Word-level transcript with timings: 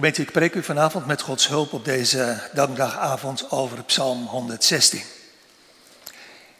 Gemeente, 0.00 0.22
ik 0.22 0.32
preek 0.32 0.54
u 0.54 0.62
vanavond 0.62 1.06
met 1.06 1.20
Gods 1.20 1.48
hulp 1.48 1.72
op 1.72 1.84
deze 1.84 2.40
dankdagavond 2.52 3.50
over 3.50 3.82
Psalm 3.82 4.26
116. 4.26 5.02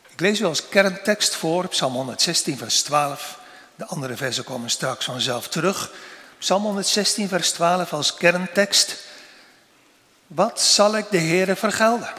Ik 0.08 0.20
lees 0.20 0.40
u 0.40 0.44
als 0.44 0.68
kerntekst 0.68 1.34
voor, 1.34 1.68
Psalm 1.68 1.92
116, 1.92 2.58
vers 2.58 2.82
12. 2.82 3.38
De 3.74 3.86
andere 3.86 4.16
versen 4.16 4.44
komen 4.44 4.70
straks 4.70 5.04
vanzelf 5.04 5.48
terug. 5.48 5.92
Psalm 6.38 6.62
116, 6.62 7.28
vers 7.28 7.50
12 7.52 7.92
als 7.92 8.14
kerntekst. 8.14 8.96
Wat 10.26 10.60
zal 10.60 10.96
ik 10.96 11.06
de 11.10 11.20
Heere 11.20 11.56
vergelden? 11.56 12.12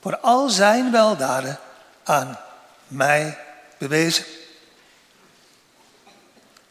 Voor 0.00 0.18
al 0.18 0.48
zijn 0.48 0.92
weldaden 0.92 1.58
aan 2.04 2.38
mij 2.88 3.38
bewezen. 3.78 4.24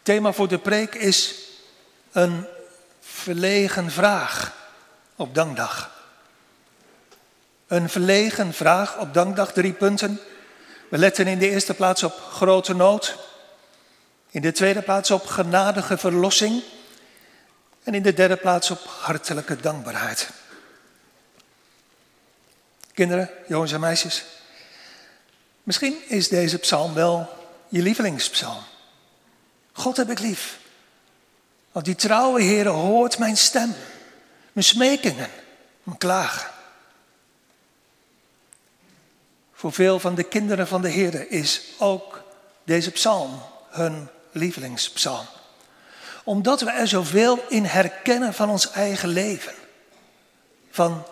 Thema 0.04 0.32
voor 0.32 0.48
de 0.48 0.60
preek 0.60 0.96
is 0.96 1.36
een 2.12 2.46
verlegen 3.22 3.92
vraag 3.92 4.54
op 5.16 5.36
dankdag. 5.36 5.92
Een 7.68 7.90
verlegen 7.90 8.54
vraag 8.54 8.98
op 8.98 9.14
dankdag, 9.14 9.54
drie 9.54 9.74
punten. 9.74 10.20
We 10.90 10.98
letten 10.98 11.28
in 11.28 11.40
de 11.40 11.50
eerste 11.50 11.74
plaats 11.74 12.04
op 12.04 12.14
grote 12.32 12.74
nood. 12.74 13.18
In 14.30 14.42
de 14.42 14.52
tweede 14.52 14.82
plaats 14.82 15.12
op 15.12 15.26
genadige 15.26 15.98
verlossing. 15.98 16.64
En 17.84 17.94
in 17.94 18.02
de 18.02 18.14
derde 18.14 18.36
plaats 18.36 18.72
op 18.72 18.80
hartelijke 18.86 19.56
dankbaarheid. 19.56 20.30
Kinderen, 22.94 23.30
jongens 23.48 23.72
en 23.72 23.80
meisjes. 23.80 24.24
Misschien 25.64 25.98
is 26.08 26.28
deze 26.28 26.58
psalm 26.58 26.94
wel 26.94 27.30
je 27.68 27.82
lievelingspsalm. 27.82 28.64
God 29.72 29.98
heb 29.98 30.10
ik 30.10 30.20
lief. 30.20 30.61
Want 31.72 31.86
die 31.86 31.96
trouwe 31.96 32.42
Heer 32.42 32.68
hoort 32.68 33.18
mijn 33.18 33.38
stem, 33.38 33.76
mijn 34.52 34.66
smekingen, 34.66 35.30
mijn 35.84 35.98
klagen. 35.98 36.52
Voor 39.54 39.74
veel 39.74 40.00
van 40.00 40.16
de 40.16 40.24
kinderen 40.24 40.68
van 40.68 40.82
de 40.82 40.90
Heer 40.90 41.32
is 41.32 41.62
ook 41.78 42.24
deze 42.64 42.92
psalm 42.92 43.42
hun 43.70 44.08
lievelingspsalm. 44.32 45.26
Omdat 46.24 46.62
we 46.62 46.72
er 46.72 46.88
zoveel 46.88 47.46
in 47.50 47.66
herkennen 47.66 48.34
van 48.34 48.50
ons 48.50 48.72
eigen 48.72 49.10
leven. 49.10 49.54
Van 50.72 51.06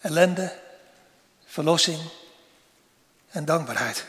ellende, 0.00 0.52
verlossing 1.46 2.00
en 3.30 3.44
dankbaarheid. 3.44 4.04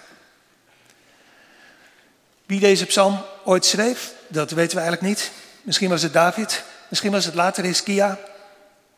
Wie 2.45 2.59
deze 2.59 2.85
psalm 2.85 3.25
ooit 3.43 3.65
schreef, 3.65 4.13
dat 4.27 4.51
weten 4.51 4.77
we 4.77 4.83
eigenlijk 4.83 5.15
niet. 5.15 5.31
Misschien 5.63 5.89
was 5.89 6.01
het 6.01 6.13
David, 6.13 6.63
misschien 6.87 7.11
was 7.11 7.25
het 7.25 7.33
later 7.33 7.63
Hiskia, 7.63 8.19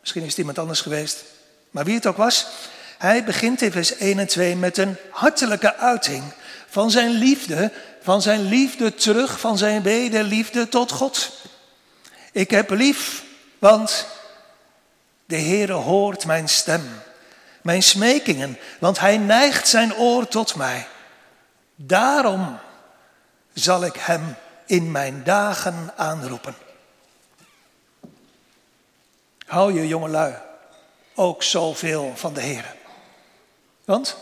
misschien 0.00 0.22
is 0.22 0.28
het 0.28 0.38
iemand 0.38 0.58
anders 0.58 0.80
geweest. 0.80 1.24
Maar 1.70 1.84
wie 1.84 1.94
het 1.94 2.06
ook 2.06 2.16
was, 2.16 2.46
hij 2.98 3.24
begint 3.24 3.62
in 3.62 3.72
vers 3.72 3.96
1 3.96 4.18
en 4.18 4.26
2 4.26 4.56
met 4.56 4.78
een 4.78 4.96
hartelijke 5.10 5.76
uiting 5.76 6.24
van 6.68 6.90
zijn 6.90 7.10
liefde, 7.10 7.72
van 8.02 8.22
zijn 8.22 8.42
liefde 8.42 8.94
terug, 8.94 9.40
van 9.40 9.58
zijn 9.58 9.82
wederliefde 9.82 10.68
tot 10.68 10.90
God. 10.92 11.32
Ik 12.32 12.50
heb 12.50 12.70
lief, 12.70 13.22
want 13.58 14.06
de 15.24 15.38
Heere 15.38 15.72
hoort 15.72 16.26
mijn 16.26 16.48
stem, 16.48 17.02
mijn 17.62 17.82
smekingen, 17.82 18.58
want 18.78 18.98
hij 18.98 19.16
neigt 19.16 19.68
zijn 19.68 19.94
oor 19.94 20.28
tot 20.28 20.54
mij. 20.54 20.86
Daarom 21.74 22.58
zal 23.52 23.84
ik 23.84 23.96
hem 23.96 24.36
in 24.66 24.90
mijn 24.90 25.24
dagen 25.24 25.92
aanroepen. 25.96 26.54
Hou 29.46 29.72
je 29.72 29.86
jongelui 29.86 30.34
ook 31.14 31.42
zoveel 31.42 32.12
van 32.14 32.34
de 32.34 32.40
Heer. 32.40 32.74
Want? 33.84 34.16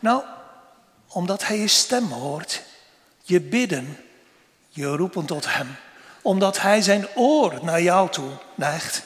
Nou, 0.00 0.22
omdat 1.06 1.46
Hij 1.46 1.58
je 1.58 1.68
stem 1.68 2.04
hoort, 2.04 2.62
je 3.22 3.40
bidden, 3.40 3.96
je 4.68 4.86
roepen 4.86 5.24
tot 5.24 5.54
Hem. 5.54 5.76
Omdat 6.22 6.60
Hij 6.60 6.82
zijn 6.82 7.08
oor 7.14 7.58
naar 7.62 7.82
jou 7.82 8.10
toe 8.10 8.30
neigt. 8.54 9.02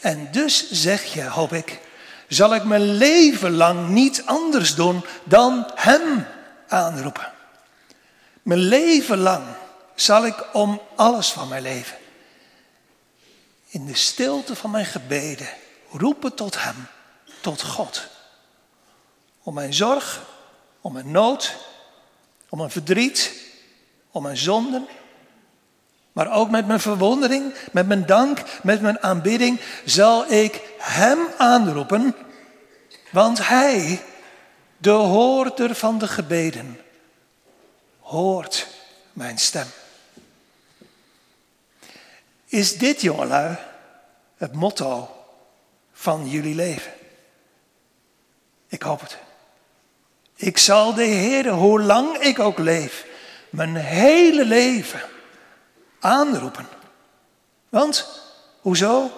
En 0.00 0.28
dus 0.32 0.70
zeg 0.70 1.04
je, 1.04 1.22
hoop 1.22 1.52
ik, 1.52 1.80
zal 2.28 2.54
ik 2.54 2.64
mijn 2.64 2.94
leven 2.94 3.52
lang 3.52 3.88
niet 3.88 4.22
anders 4.26 4.74
doen 4.74 5.04
dan 5.24 5.70
Hem 5.74 6.26
aanroepen. 6.68 7.33
Mijn 8.44 8.60
leven 8.60 9.18
lang 9.18 9.44
zal 9.94 10.26
ik 10.26 10.44
om 10.52 10.80
alles 10.94 11.30
van 11.30 11.48
mijn 11.48 11.62
leven, 11.62 11.96
in 13.68 13.86
de 13.86 13.94
stilte 13.94 14.56
van 14.56 14.70
mijn 14.70 14.84
gebeden, 14.84 15.48
roepen 15.90 16.34
tot 16.34 16.62
Hem, 16.62 16.86
tot 17.40 17.62
God. 17.62 18.08
Om 19.42 19.54
mijn 19.54 19.74
zorg, 19.74 20.22
om 20.80 20.92
mijn 20.92 21.10
nood, 21.10 21.54
om 22.48 22.58
mijn 22.58 22.70
verdriet, 22.70 23.32
om 24.10 24.22
mijn 24.22 24.36
zonden. 24.36 24.86
Maar 26.12 26.32
ook 26.32 26.50
met 26.50 26.66
mijn 26.66 26.80
verwondering, 26.80 27.54
met 27.72 27.86
mijn 27.86 28.06
dank, 28.06 28.42
met 28.62 28.80
mijn 28.80 29.02
aanbidding 29.02 29.60
zal 29.84 30.30
ik 30.30 30.60
Hem 30.78 31.18
aanroepen, 31.38 32.16
want 33.10 33.46
Hij, 33.46 34.02
de 34.76 34.90
hoorder 34.90 35.74
van 35.74 35.98
de 35.98 36.08
gebeden, 36.08 36.83
hoort 38.14 38.66
mijn 39.12 39.38
stem. 39.38 39.66
Is 42.44 42.78
dit, 42.78 43.00
jongelui, 43.00 43.56
het 44.36 44.52
motto 44.52 45.10
van 45.92 46.28
jullie 46.28 46.54
leven? 46.54 46.92
Ik 48.68 48.82
hoop 48.82 49.00
het. 49.00 49.18
Ik 50.34 50.58
zal 50.58 50.94
de 50.94 51.04
Heer, 51.04 51.48
hoe 51.48 51.82
lang 51.82 52.16
ik 52.16 52.38
ook 52.38 52.58
leef, 52.58 53.06
mijn 53.50 53.76
hele 53.76 54.44
leven 54.44 55.02
aanroepen. 56.00 56.68
Want, 57.68 58.20
hoezo? 58.60 59.10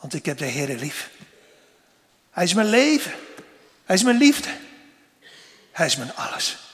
Want 0.00 0.14
ik 0.14 0.24
heb 0.24 0.38
de 0.38 0.44
Heer 0.44 0.76
lief. 0.76 1.10
Hij 2.30 2.44
is 2.44 2.54
mijn 2.54 2.68
leven. 2.68 3.12
Hij 3.84 3.96
is 3.96 4.02
mijn 4.02 4.16
liefde. 4.16 4.48
Hij 5.72 5.86
is 5.86 5.96
mijn 5.96 6.14
alles. 6.14 6.69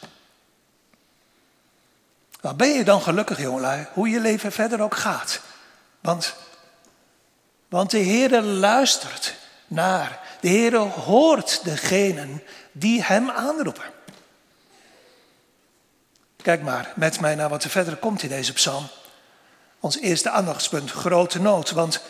Wat 2.41 2.57
ben 2.57 2.69
je 2.69 2.85
dan 2.85 3.03
gelukkig, 3.03 3.41
jongelui, 3.41 3.87
hoe 3.93 4.09
je 4.09 4.21
leven 4.21 4.53
verder 4.53 4.83
ook 4.83 4.97
gaat. 4.97 5.41
Want, 6.01 6.35
want 7.69 7.91
de 7.91 8.05
Heere 8.05 8.43
luistert 8.43 9.35
naar, 9.67 10.21
de 10.41 10.49
Heere 10.49 10.79
hoort 10.79 11.65
degenen 11.65 12.43
die 12.73 13.03
Hem 13.03 13.31
aanroepen. 13.31 13.95
Kijk 16.43 16.63
maar 16.63 16.93
met 16.97 17.21
mij 17.21 17.35
naar 17.35 17.49
wat 17.49 17.65
er 17.65 17.71
verder 17.71 17.97
komt 17.97 18.23
in 18.23 18.29
deze 18.29 18.53
psalm. 18.53 18.89
Ons 19.81 19.99
eerste 19.99 20.31
aandachtspunt, 20.31 20.91
grote 20.91 21.41
nood. 21.41 21.71
Want 21.71 22.01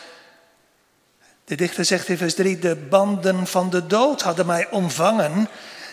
de 1.45 1.55
dichter 1.55 1.85
zegt 1.85 2.09
in 2.09 2.17
vers 2.17 2.35
3, 2.35 2.59
de 2.59 2.77
banden 2.77 3.47
van 3.47 3.71
de 3.71 3.87
dood 3.87 4.23
hadden 4.23 4.47
mij 4.47 4.71
omvangen 4.71 5.49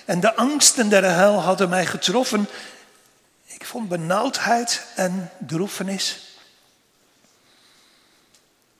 en 0.05 0.19
de 0.19 0.35
angsten 0.35 0.89
der 0.89 1.03
hel 1.03 1.41
hadden 1.41 1.69
mij 1.69 1.85
getroffen. 1.85 2.47
Ik 3.53 3.65
vond 3.65 3.89
benauwdheid 3.89 4.85
en 4.95 5.31
droefenis. 5.37 6.37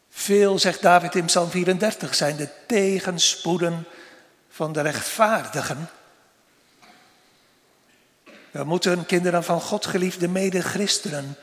Veel, 0.09 0.59
zegt 0.59 0.81
David 0.81 1.15
in 1.15 1.25
Psalm 1.25 1.49
34, 1.49 2.15
zijn 2.15 2.35
de 2.35 2.49
tegenspoeden 2.67 3.85
van 4.49 4.73
de 4.73 4.81
rechtvaardigen. 4.81 5.89
We 8.51 8.63
moeten 8.63 9.05
kinderen 9.05 9.43
van 9.43 9.61
God 9.61 9.85
geliefde 9.85 10.27
mede-christenen 10.27 11.35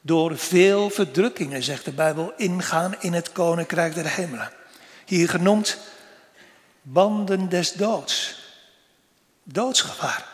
door 0.00 0.38
veel 0.38 0.90
verdrukkingen, 0.90 1.62
zegt 1.62 1.84
de 1.84 1.92
Bijbel, 1.92 2.32
ingaan 2.36 2.94
in 3.00 3.12
het 3.12 3.32
koninkrijk 3.32 3.94
der 3.94 4.08
hemelen. 4.08 4.52
Hier 5.04 5.28
genoemd 5.28 5.78
banden 6.82 7.48
des 7.48 7.72
doods. 7.72 8.40
Doodsgevaar. 9.42 10.27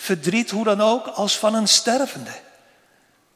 Verdriet, 0.00 0.50
hoe 0.50 0.64
dan 0.64 0.80
ook, 0.80 1.06
als 1.06 1.38
van 1.38 1.54
een 1.54 1.68
stervende. 1.68 2.30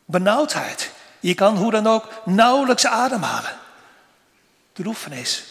Benauwdheid. 0.04 0.90
Je 1.20 1.34
kan 1.34 1.56
hoe 1.56 1.70
dan 1.70 1.86
ook 1.86 2.08
nauwelijks 2.24 2.86
ademhalen. 2.86 3.58
Droefenis. 4.72 5.44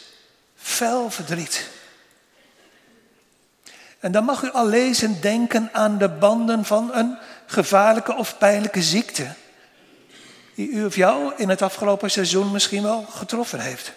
Fel 0.55 1.09
verdriet. 1.09 1.69
En 3.99 4.11
dan 4.11 4.23
mag 4.23 4.43
u 4.43 4.51
al 4.51 4.67
lezen 4.67 5.21
denken 5.21 5.69
aan 5.73 5.97
de 5.97 6.09
banden 6.09 6.65
van 6.65 6.93
een 6.93 7.17
gevaarlijke 7.45 8.15
of 8.15 8.37
pijnlijke 8.37 8.81
ziekte. 8.81 9.33
Die 10.55 10.69
u 10.69 10.85
of 10.85 10.95
jou 10.95 11.33
in 11.35 11.49
het 11.49 11.61
afgelopen 11.61 12.11
seizoen 12.11 12.51
misschien 12.51 12.83
wel 12.83 13.05
getroffen 13.09 13.59
heeft. 13.59 13.91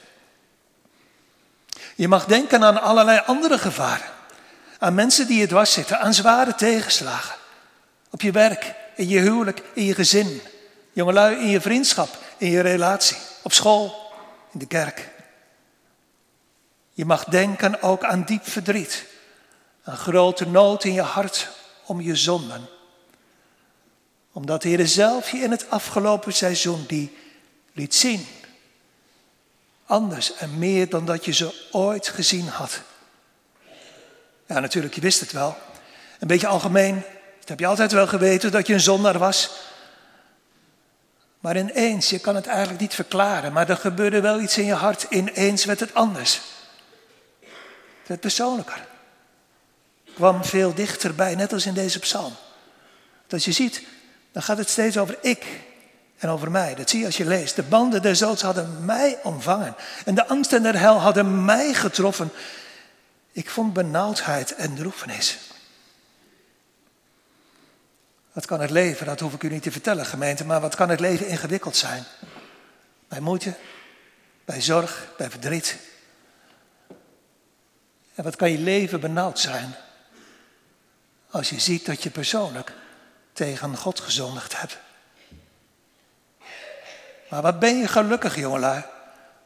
Je 1.95 2.09
mag 2.09 2.25
denken 2.25 2.65
aan 2.65 2.83
allerlei 2.83 3.23
andere 3.27 3.59
gevaren. 3.59 4.14
Aan 4.85 4.95
mensen 4.95 5.27
die 5.27 5.39
je 5.39 5.47
dwars 5.47 5.73
zitten, 5.73 6.01
aan 6.01 6.15
zware 6.15 6.55
tegenslagen. 6.55 7.35
Op 8.11 8.21
je 8.21 8.33
werk, 8.33 8.75
in 8.97 9.09
je 9.09 9.21
huwelijk, 9.21 9.63
in 9.75 9.85
je 9.85 9.95
gezin, 9.95 10.41
Jongelui 10.93 11.37
in 11.37 11.49
je 11.49 11.61
vriendschap, 11.61 12.19
in 12.37 12.51
je 12.51 12.61
relatie, 12.61 13.17
op 13.43 13.53
school, 13.53 14.13
in 14.53 14.59
de 14.59 14.67
kerk. 14.67 15.11
Je 16.93 17.05
mag 17.05 17.25
denken 17.25 17.83
ook 17.83 18.05
aan 18.05 18.25
diep 18.25 18.49
verdriet, 18.49 19.05
aan 19.85 19.97
grote 19.97 20.47
nood 20.47 20.85
in 20.85 20.93
je 20.93 21.03
hart 21.03 21.49
om 21.85 22.01
je 22.01 22.17
zonden. 22.17 22.69
Omdat 24.33 24.63
de 24.63 24.69
Heer 24.69 24.87
zelf 24.87 25.31
je 25.31 25.39
in 25.39 25.51
het 25.51 25.71
afgelopen 25.71 26.33
seizoen 26.33 26.85
die 26.87 27.17
liet 27.73 27.95
zien. 27.95 28.27
Anders 29.87 30.35
en 30.35 30.59
meer 30.59 30.89
dan 30.89 31.07
dat 31.07 31.25
je 31.25 31.33
ze 31.33 31.69
ooit 31.71 32.09
gezien 32.09 32.49
had. 32.49 32.83
Ja, 34.55 34.61
natuurlijk, 34.61 34.95
je 34.95 35.01
wist 35.01 35.21
het 35.21 35.33
wel. 35.33 35.57
Een 36.19 36.27
beetje 36.27 36.47
algemeen, 36.47 37.03
dat 37.41 37.49
heb 37.49 37.61
je 37.61 37.67
altijd 37.67 37.93
wel 37.93 38.07
geweten 38.07 38.53
dat 38.53 38.67
je 38.67 38.73
een 38.73 38.81
zondaar 38.81 39.19
was. 39.19 39.51
Maar 41.41 41.57
ineens, 41.57 42.11
je 42.11 42.19
kan 42.19 42.35
het 42.35 42.47
eigenlijk 42.47 42.81
niet 42.81 42.95
verklaren, 42.95 43.53
maar 43.53 43.71
er 43.71 43.77
gebeurde 43.77 44.21
wel 44.21 44.41
iets 44.41 44.59
in 44.59 44.65
je 44.65 44.75
hart. 44.75 45.07
Ineens 45.09 45.65
werd 45.65 45.81
het 45.81 45.95
anders. 45.95 46.41
Het 47.41 48.09
werd 48.09 48.21
persoonlijker. 48.21 48.87
Kwam 50.15 50.45
veel 50.45 50.75
dichterbij, 50.75 51.35
net 51.35 51.53
als 51.53 51.67
in 51.67 51.75
deze 51.75 51.99
psalm. 51.99 52.33
Dat 53.27 53.45
je 53.45 53.53
ziet, 53.53 53.83
dan 54.33 54.43
gaat 54.43 54.59
het 54.59 54.69
steeds 54.69 54.99
over 54.99 55.19
ik 55.21 55.45
en 56.19 56.29
over 56.29 56.51
mij. 56.51 56.75
Dat 56.75 56.91
zie 56.91 57.01
je 57.01 57.07
als 57.07 57.17
je 57.17 57.27
leest. 57.27 57.57
De 57.57 57.63
banden 57.63 58.03
der 58.03 58.17
zoods 58.17 58.43
hadden 58.43 58.85
mij 58.85 59.19
omvangen. 59.23 59.75
En 60.05 60.15
de 60.15 60.27
angsten 60.27 60.63
der 60.63 60.79
hel 60.79 61.01
hadden 61.01 61.45
mij 61.45 61.75
getroffen. 61.75 62.31
Ik 63.35 63.51
vond 63.51 63.73
benauwdheid 63.73 64.55
en 64.55 64.75
droefenis. 64.75 65.39
Wat 68.33 68.47
kan 68.47 68.61
het 68.61 68.71
leven, 68.71 69.07
dat 69.07 69.21
hoef 69.21 69.35
ik 69.35 69.43
u 69.43 69.49
niet 69.49 69.63
te 69.63 69.73
vertellen 69.73 70.07
gemeente, 70.07 70.45
maar 70.45 70.61
wat 70.61 70.75
kan 70.75 70.89
het 70.89 71.01
leven 71.01 71.27
ingewikkeld 71.27 71.77
zijn? 71.77 72.05
Bij 73.09 73.21
moeite, 73.21 73.55
bij 74.45 74.61
zorg, 74.61 75.13
bij 75.17 75.31
verdriet. 75.31 75.79
En 78.15 78.25
wat 78.25 78.37
kan 78.37 78.51
je 78.51 78.59
leven 78.59 79.01
benauwd 79.01 79.39
zijn? 79.39 79.75
Als 81.31 81.51
je 81.51 81.61
ziet 81.61 81.87
dat 81.87 82.03
je 82.03 82.11
persoonlijk 82.11 82.73
tegen 83.33 83.77
God 83.77 84.01
gezondigd 84.01 84.61
hebt. 84.61 84.79
Maar 87.31 87.43
wat 87.43 87.59
ben 87.59 87.79
je 87.79 87.89
gelukkig, 87.89 88.37
jongelui, 88.37 88.85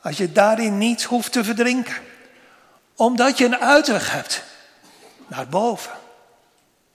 als 0.00 0.16
je 0.16 0.32
daarin 0.32 0.78
niet 0.78 1.02
hoeft 1.04 1.32
te 1.32 1.44
verdrinken. 1.44 2.07
Omdat 2.98 3.38
je 3.38 3.44
een 3.44 3.58
uitweg 3.58 4.12
hebt 4.12 4.42
naar 5.26 5.48
boven, 5.48 5.92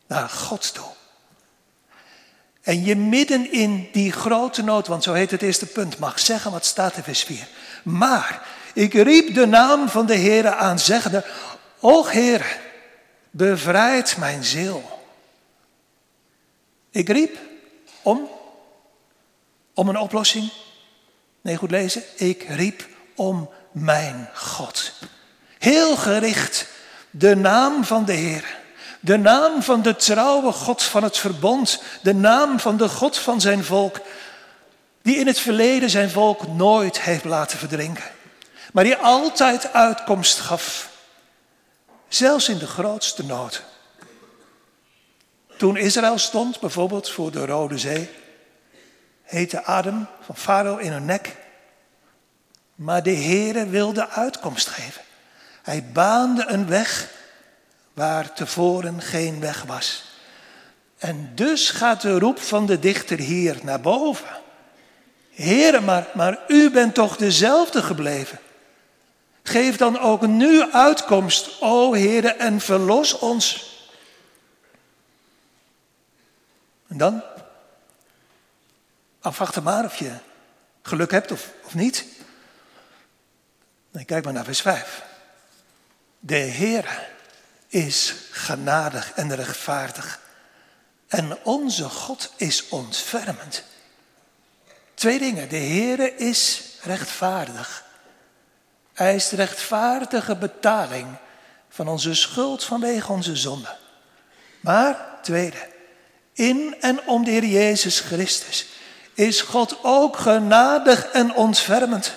naar 0.08 0.30
Gods 0.30 0.72
toe. 0.72 0.92
En 2.62 2.84
je 2.84 2.96
midden 2.96 3.52
in 3.52 3.90
die 3.92 4.12
grote 4.12 4.64
nood, 4.64 4.88
want 4.88 5.04
zo 5.04 5.14
heet 5.14 5.32
het 5.32 5.42
eerste 5.42 5.66
punt, 5.66 5.98
mag 5.98 6.20
zeggen 6.20 6.52
wat 6.52 6.66
staat 6.66 6.98
in 6.98 7.04
vers 7.04 7.24
4. 7.24 7.48
Maar 7.84 8.48
ik 8.74 8.94
riep 8.94 9.34
de 9.34 9.46
naam 9.46 9.90
van 9.90 10.06
de 10.06 10.16
Heer 10.16 10.48
aan, 10.48 10.80
zeggende, 10.80 11.26
O 11.80 12.06
Heer, 12.06 12.60
bevrijd 13.32 14.18
mijn 14.18 14.44
ziel. 14.44 15.00
Ik 16.90 17.10
riep 17.10 17.38
om, 18.02 18.30
om 19.74 19.90
een 19.90 20.00
oplossing. 20.00 20.52
Nee, 21.42 21.56
goed 21.56 21.72
lezen. 21.72 22.04
Ik 22.16 22.44
riep 22.48 22.88
om 23.16 23.50
mijn 23.72 24.30
God. 24.34 24.94
Heel 25.64 25.96
gericht 25.96 26.68
de 27.10 27.36
naam 27.36 27.84
van 27.84 28.06
de 28.06 28.14
Heer. 28.14 28.58
De 29.00 29.18
naam 29.18 29.62
van 29.62 29.82
de 29.82 29.96
trouwe 29.96 30.52
God 30.52 30.84
van 30.84 31.04
het 31.04 31.18
verbond. 31.18 31.84
De 32.02 32.14
naam 32.14 32.60
van 32.60 32.78
de 32.78 32.90
God 32.90 33.18
van 33.18 33.42
zijn 33.42 33.64
volk. 33.64 34.00
Die 35.02 35.16
in 35.16 35.28
het 35.28 35.40
verleden 35.40 35.90
zijn 35.90 36.10
volk 36.10 36.48
nooit 36.48 37.02
heeft 37.02 37.24
laten 37.24 37.58
verdrinken. 37.58 38.04
Maar 38.74 38.84
die 38.84 38.96
altijd 38.96 39.74
uitkomst 39.74 40.40
gaf. 40.40 40.90
Zelfs 42.08 42.50
in 42.50 42.58
de 42.58 42.68
grootste 42.68 43.24
nood. 43.24 43.64
Toen 45.58 45.78
Israël 45.78 46.18
stond, 46.18 46.60
bijvoorbeeld 46.60 47.10
voor 47.10 47.32
de 47.32 47.46
Rode 47.46 47.78
Zee, 47.78 48.10
heette 49.24 49.64
adem 49.64 50.08
van 50.22 50.38
Farao 50.38 50.78
in 50.78 50.92
hun 50.92 51.06
nek. 51.06 51.36
Maar 52.76 53.04
de 53.04 53.16
Heere 53.16 53.66
wilde 53.66 54.10
uitkomst 54.10 54.68
geven. 54.68 55.02
Hij 55.64 55.86
baande 55.94 56.46
een 56.48 56.68
weg 56.68 57.10
waar 57.94 58.34
tevoren 58.34 59.02
geen 59.02 59.40
weg 59.40 59.64
was. 59.64 60.04
En 60.98 61.32
dus 61.36 61.70
gaat 61.70 62.02
de 62.02 62.20
roep 62.20 62.40
van 62.40 62.66
de 62.66 62.80
dichter 62.80 63.18
hier 63.18 63.60
naar 63.64 63.82
boven. 63.82 64.42
Heere, 65.32 65.80
maar, 65.80 66.08
maar 66.14 66.40
u 66.48 66.72
bent 66.72 66.94
toch 66.94 67.18
dezelfde 67.18 67.82
gebleven. 67.82 68.40
Geef 69.44 69.78
dan 69.78 70.00
ook 70.00 70.28
nu 70.28 70.72
uitkomst, 70.72 71.62
o 71.62 71.94
Heere, 71.94 72.28
en 72.28 72.60
verlos 72.60 73.18
ons. 73.20 73.72
En 76.88 76.98
dan? 76.98 77.24
Afwachten 79.22 79.64
maar 79.64 79.86
of 79.86 79.96
je 79.96 80.12
geluk 80.82 81.12
hebt 81.12 81.32
of, 81.32 81.50
of 81.64 81.74
niet. 81.74 82.06
Dan 83.92 84.06
kijk 84.06 84.24
maar 84.24 84.34
naar 84.34 84.44
vers 84.44 84.62
5. 84.62 85.12
De 86.26 86.36
Heer 86.36 87.10
is 87.68 88.14
genadig 88.32 89.12
en 89.16 89.36
rechtvaardig. 89.36 90.20
En 91.08 91.38
onze 91.44 91.90
God 91.90 92.32
is 92.38 92.70
ontfermend. 92.70 93.64
Twee 94.94 95.20
dingen. 95.20 95.50
De 95.50 95.56
Heer 95.56 96.20
is 96.20 96.62
rechtvaardig. 96.82 97.86
Hij 98.94 99.16
is 99.16 99.30
de 99.30 99.36
rechtvaardige 99.36 100.36
betaling 100.36 101.08
van 101.70 101.88
onze 101.88 102.14
schuld 102.14 102.64
vanwege 102.64 103.12
onze 103.12 103.36
zonde. 103.36 103.76
Maar, 104.60 105.20
tweede, 105.22 105.70
in 106.34 106.76
en 106.80 107.08
om 107.08 107.24
de 107.24 107.32
Heer 107.32 107.46
Jezus 107.46 108.00
Christus 108.00 108.68
is 109.14 109.42
God 109.42 109.78
ook 109.82 110.18
genadig 110.18 111.06
en 111.06 111.34
ontfermend. 111.34 112.14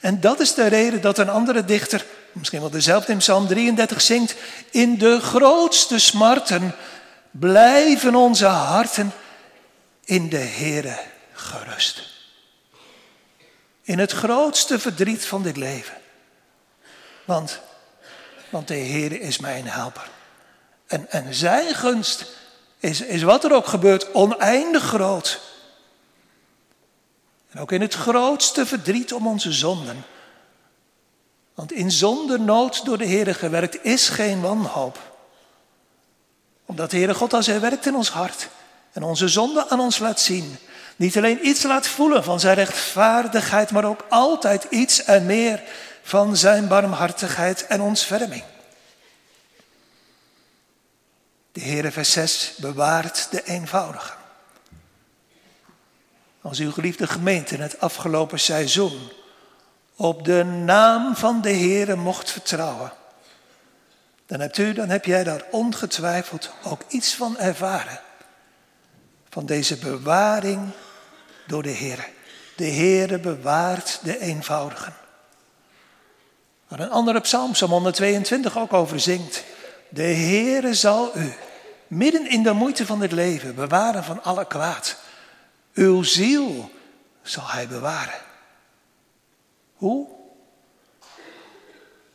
En 0.00 0.20
dat 0.20 0.40
is 0.40 0.54
de 0.54 0.66
reden 0.66 1.00
dat 1.00 1.18
een 1.18 1.30
andere 1.30 1.64
dichter, 1.64 2.06
misschien 2.38 2.60
wel 2.60 2.70
dezelfde 2.70 3.12
in 3.12 3.18
Psalm 3.18 3.46
33 3.46 4.00
zingt, 4.00 4.34
in 4.70 4.98
de 4.98 5.20
grootste 5.20 5.98
smarten 5.98 6.74
blijven 7.30 8.14
onze 8.14 8.46
harten 8.46 9.12
in 10.04 10.28
de 10.28 10.36
Heere 10.36 10.98
gerust. 11.32 12.02
In 13.82 13.98
het 13.98 14.12
grootste 14.12 14.78
verdriet 14.78 15.26
van 15.26 15.42
dit 15.42 15.56
leven. 15.56 15.96
Want, 17.24 17.60
want 18.50 18.68
de 18.68 18.76
Heere 18.76 19.20
is 19.20 19.38
mijn 19.38 19.68
helper. 19.68 20.08
En, 20.86 21.10
en 21.10 21.34
zijn 21.34 21.74
gunst 21.74 22.26
is, 22.78 23.00
is 23.00 23.22
wat 23.22 23.44
er 23.44 23.52
ook 23.52 23.66
gebeurt 23.66 24.14
oneindig 24.14 24.82
groot. 24.82 25.40
En 27.50 27.60
ook 27.60 27.72
in 27.72 27.80
het 27.80 27.94
grootste 27.94 28.66
verdriet 28.66 29.12
om 29.12 29.26
onze 29.26 29.52
zonden. 29.52 30.04
Want 31.58 31.72
in 31.72 31.90
zondernood 31.90 32.84
door 32.84 32.98
de 32.98 33.04
Heer 33.04 33.34
gewerkt 33.34 33.84
is 33.84 34.08
geen 34.08 34.40
wanhoop. 34.40 34.98
Omdat 36.66 36.90
de 36.90 36.96
Heere 36.96 37.14
God 37.14 37.32
als 37.32 37.46
Hij 37.46 37.60
werkt 37.60 37.86
in 37.86 37.94
ons 37.94 38.10
hart 38.10 38.48
en 38.92 39.02
onze 39.02 39.28
zonde 39.28 39.68
aan 39.68 39.80
ons 39.80 39.98
laat 39.98 40.20
zien. 40.20 40.56
Niet 40.96 41.16
alleen 41.16 41.46
iets 41.46 41.62
laat 41.62 41.86
voelen 41.86 42.24
van 42.24 42.40
zijn 42.40 42.54
rechtvaardigheid, 42.54 43.70
maar 43.70 43.84
ook 43.84 44.06
altijd 44.08 44.64
iets 44.70 45.04
en 45.04 45.26
meer 45.26 45.62
van 46.02 46.36
zijn 46.36 46.68
barmhartigheid 46.68 47.66
en 47.66 47.80
ontferming. 47.80 48.44
De 51.52 51.60
Heere 51.60 51.90
vers 51.90 52.12
6 52.12 52.52
bewaart 52.56 53.28
de 53.30 53.44
eenvoudige. 53.44 54.12
Als 56.42 56.58
uw 56.58 56.72
geliefde 56.72 57.06
gemeente 57.06 57.54
in 57.54 57.60
het 57.60 57.80
afgelopen 57.80 58.40
seizoen 58.40 59.10
op 60.00 60.24
de 60.24 60.44
naam 60.44 61.16
van 61.16 61.40
de 61.40 61.52
Heere 61.52 61.96
mocht 61.96 62.30
vertrouwen, 62.30 62.92
dan 64.26 64.40
hebt 64.40 64.58
u, 64.58 64.72
dan 64.72 64.88
heb 64.88 65.04
jij 65.04 65.24
daar 65.24 65.42
ongetwijfeld 65.50 66.50
ook 66.64 66.80
iets 66.88 67.14
van 67.14 67.38
ervaren. 67.38 68.00
Van 69.28 69.46
deze 69.46 69.76
bewaring 69.76 70.70
door 71.46 71.62
de 71.62 71.72
Heere. 71.72 72.04
De 72.56 72.70
Heere 72.70 73.18
bewaart 73.18 74.00
de 74.02 74.18
eenvoudigen. 74.18 74.94
Waar 76.68 76.80
een 76.80 76.90
andere 76.90 77.20
psalm, 77.20 77.52
psalm 77.52 77.70
122, 77.70 78.58
ook 78.58 78.72
over 78.72 79.00
zingt. 79.00 79.44
De 79.88 80.02
Heere 80.02 80.74
zal 80.74 81.16
u 81.16 81.32
midden 81.86 82.30
in 82.30 82.42
de 82.42 82.52
moeite 82.52 82.86
van 82.86 83.00
het 83.00 83.12
leven 83.12 83.54
bewaren 83.54 84.04
van 84.04 84.22
alle 84.22 84.46
kwaad. 84.46 84.96
Uw 85.74 86.02
ziel 86.02 86.70
zal 87.22 87.44
hij 87.46 87.68
bewaren. 87.68 88.26
Hoe? 89.78 90.08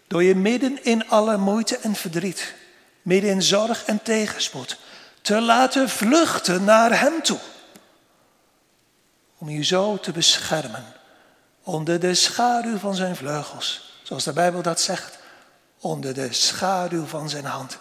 Door 0.08 0.24
je 0.24 0.36
midden 0.36 0.84
in 0.84 1.10
alle 1.10 1.38
moeite 1.38 1.78
en 1.78 1.96
verdriet, 1.96 2.54
midden 3.02 3.30
in 3.30 3.42
zorg 3.42 3.86
en 3.86 4.04
tegenspoed, 4.04 4.78
te 5.22 5.42
laten 5.42 5.90
vluchten 5.90 6.64
naar 6.64 7.00
Hem 7.00 7.22
toe. 7.22 7.40
om 9.38 9.50
je 9.50 9.64
zo 9.64 9.98
te 9.98 10.12
beschermen 10.12 10.86
onder 11.64 12.00
de 12.00 12.14
schaduw 12.14 12.78
van 12.78 12.96
zijn 12.96 13.16
vleugels. 13.16 14.00
Zoals 14.04 14.24
de 14.24 14.34
Bijbel 14.34 14.62
dat 14.62 14.82
zegt, 14.82 15.18
onder 15.80 16.14
de 16.14 16.34
schaduw 16.34 17.06
van 17.06 17.30
zijn 17.30 17.46
hand. 17.46 17.78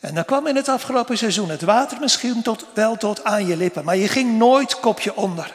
En 0.00 0.14
dan 0.14 0.24
kwam 0.24 0.46
in 0.46 0.56
het 0.56 0.68
afgelopen 0.68 1.18
seizoen 1.18 1.48
het 1.48 1.62
water 1.62 2.00
misschien 2.00 2.42
tot, 2.42 2.66
wel 2.74 2.96
tot 2.96 3.24
aan 3.24 3.46
je 3.46 3.56
lippen, 3.56 3.84
maar 3.84 3.96
je 3.96 4.08
ging 4.08 4.38
nooit 4.38 4.80
kopje 4.80 5.16
onder. 5.16 5.54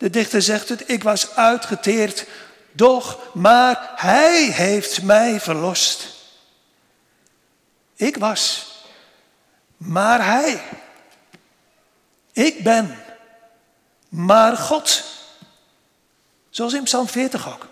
De 0.00 0.10
dichter 0.10 0.42
zegt 0.42 0.68
het, 0.68 0.90
ik 0.90 1.02
was 1.02 1.36
uitgeteerd, 1.36 2.26
doch 2.72 3.18
maar 3.34 3.90
hij 3.94 4.42
heeft 4.42 5.02
mij 5.02 5.40
verlost. 5.40 6.08
Ik 7.96 8.16
was, 8.16 8.72
maar 9.76 10.24
hij. 10.24 10.62
Ik 12.32 12.62
ben, 12.62 12.96
maar 14.08 14.56
God. 14.56 15.04
Zoals 16.50 16.72
in 16.72 16.82
Psalm 16.82 17.08
40 17.08 17.52
ook. 17.52 17.66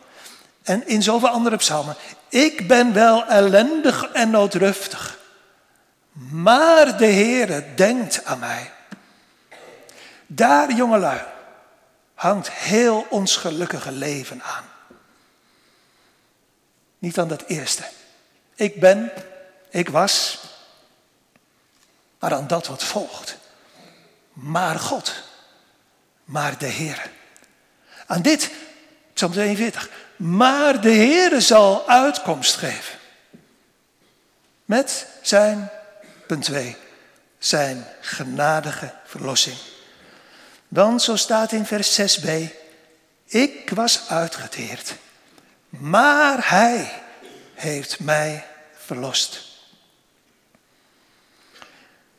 En 0.62 0.86
in 0.86 1.02
zoveel 1.02 1.28
andere 1.28 1.56
psalmen. 1.56 1.96
Ik 2.28 2.68
ben 2.68 2.92
wel 2.92 3.26
ellendig 3.26 4.04
en 4.12 4.30
noodruftig. 4.30 5.18
Maar 6.30 6.98
de 6.98 7.06
Heere 7.06 7.74
denkt 7.74 8.24
aan 8.24 8.38
mij. 8.38 8.72
Daar, 10.26 10.72
jongelui, 10.72 11.20
hangt 12.18 12.50
heel 12.50 13.06
ons 13.10 13.36
gelukkige 13.36 13.92
leven 13.92 14.42
aan. 14.42 14.64
Niet 16.98 17.18
aan 17.18 17.28
dat 17.28 17.42
eerste. 17.46 17.84
Ik 18.54 18.80
ben, 18.80 19.12
ik 19.70 19.88
was, 19.88 20.38
maar 22.18 22.34
aan 22.34 22.46
dat 22.46 22.66
wat 22.66 22.84
volgt. 22.84 23.36
Maar 24.32 24.78
God, 24.78 25.22
maar 26.24 26.58
de 26.58 26.66
Heer. 26.66 27.10
Aan 28.06 28.22
dit, 28.22 28.50
Psalm 29.12 29.32
42, 29.32 29.90
maar 30.16 30.80
de 30.80 30.90
Heer 30.90 31.40
zal 31.40 31.88
uitkomst 31.88 32.56
geven. 32.56 32.98
Met 34.64 35.06
zijn, 35.22 35.70
punt 36.26 36.44
2, 36.44 36.76
zijn 37.38 37.86
genadige 38.00 38.94
verlossing. 39.04 39.56
Dan, 40.68 41.00
zo 41.00 41.16
staat 41.16 41.52
in 41.52 41.66
vers 41.66 42.20
6b, 42.20 42.28
ik 43.24 43.70
was 43.70 44.08
uitgeteerd, 44.08 44.94
maar 45.68 46.50
hij 46.50 47.02
heeft 47.54 48.00
mij 48.00 48.46
verlost. 48.76 49.46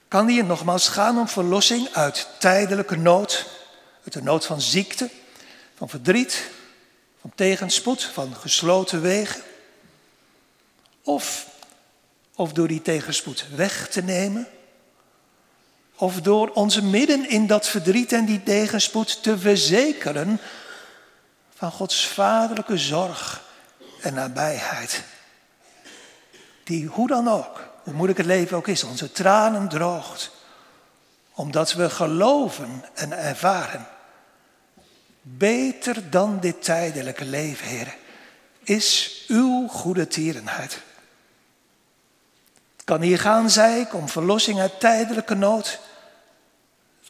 Kan 0.07 0.27
hier 0.27 0.43
nogmaals 0.43 0.87
gaan 0.87 1.17
om 1.17 1.27
verlossing 1.27 1.89
uit 1.93 2.27
tijdelijke 2.39 2.97
nood, 2.97 3.45
uit 4.03 4.13
de 4.13 4.23
nood 4.23 4.45
van 4.45 4.61
ziekte, 4.61 5.09
van 5.75 5.89
verdriet, 5.89 6.49
van 7.21 7.31
tegenspoed, 7.35 8.03
van 8.03 8.35
gesloten 8.35 9.01
wegen? 9.01 9.41
Of, 11.03 11.47
of 12.35 12.53
door 12.53 12.67
die 12.67 12.81
tegenspoed 12.81 13.45
weg 13.55 13.89
te 13.89 14.03
nemen? 14.03 14.47
Of 16.01 16.21
door 16.21 16.49
onze 16.49 16.83
midden 16.83 17.29
in 17.29 17.47
dat 17.47 17.67
verdriet 17.67 18.11
en 18.11 18.25
die 18.25 18.43
tegenspoed 18.43 19.23
te 19.23 19.37
verzekeren 19.37 20.39
van 21.55 21.71
Gods 21.71 22.07
vaderlijke 22.07 22.77
zorg 22.77 23.43
en 24.01 24.13
nabijheid. 24.13 25.03
Die 26.63 26.85
hoe 26.85 27.07
dan 27.07 27.27
ook, 27.27 27.69
hoe 27.83 27.93
moeilijk 27.93 28.17
het 28.17 28.27
leven 28.27 28.57
ook 28.57 28.67
is, 28.67 28.83
onze 28.83 29.11
tranen 29.11 29.69
droogt. 29.69 30.31
Omdat 31.33 31.73
we 31.73 31.89
geloven 31.89 32.83
en 32.93 33.11
ervaren. 33.11 33.87
Beter 35.21 36.09
dan 36.09 36.39
dit 36.39 36.63
tijdelijke 36.63 37.25
leven, 37.25 37.67
Heer, 37.67 37.95
is 38.63 39.23
uw 39.27 39.67
goede 39.67 40.07
tierenheid. 40.07 40.81
Kan 42.83 43.01
hier 43.01 43.19
gaan, 43.19 43.49
zei 43.49 43.79
ik, 43.79 43.93
om 43.93 44.09
verlossing 44.09 44.59
uit 44.59 44.79
tijdelijke 44.79 45.35
nood. 45.35 45.79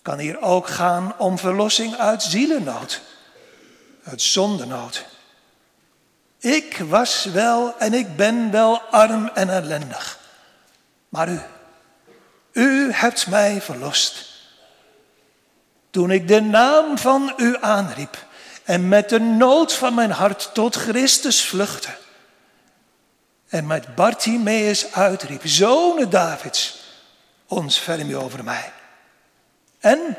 Kan 0.10 0.20
hier 0.20 0.42
ook 0.42 0.68
gaan 0.68 1.14
om 1.18 1.38
verlossing 1.38 1.96
uit 1.96 2.24
zielennood, 2.24 3.02
uit 4.04 4.22
zondenood. 4.22 5.06
Ik 6.40 6.78
was 6.78 7.26
wel 7.26 7.78
en 7.78 7.94
ik 7.94 8.16
ben 8.16 8.52
wel 8.52 8.82
arm 8.82 9.30
en 9.34 9.50
ellendig. 9.50 10.20
Maar 11.10 11.30
u, 11.30 11.40
u 12.52 12.92
hebt 12.92 13.28
mij 13.28 13.62
verlost. 13.62 14.26
Toen 15.90 16.12
ik 16.12 16.28
de 16.28 16.42
naam 16.42 16.98
van 16.98 17.34
u 17.38 17.58
aanriep 17.60 18.26
en 18.64 18.88
met 18.88 19.10
de 19.10 19.20
nood 19.20 19.74
van 19.74 19.94
mijn 19.94 20.12
hart 20.12 20.50
tot 20.54 20.76
Christus 20.76 21.46
vluchtte. 21.46 21.96
En 23.50 23.68
met 23.68 23.96
Bartimeus 23.96 24.94
uitriep, 24.94 25.42
zonen 25.44 26.10
Davids, 26.10 26.80
ons 27.48 27.80
verm 27.80 28.16
over 28.16 28.44
mij. 28.44 28.72
En 29.80 30.18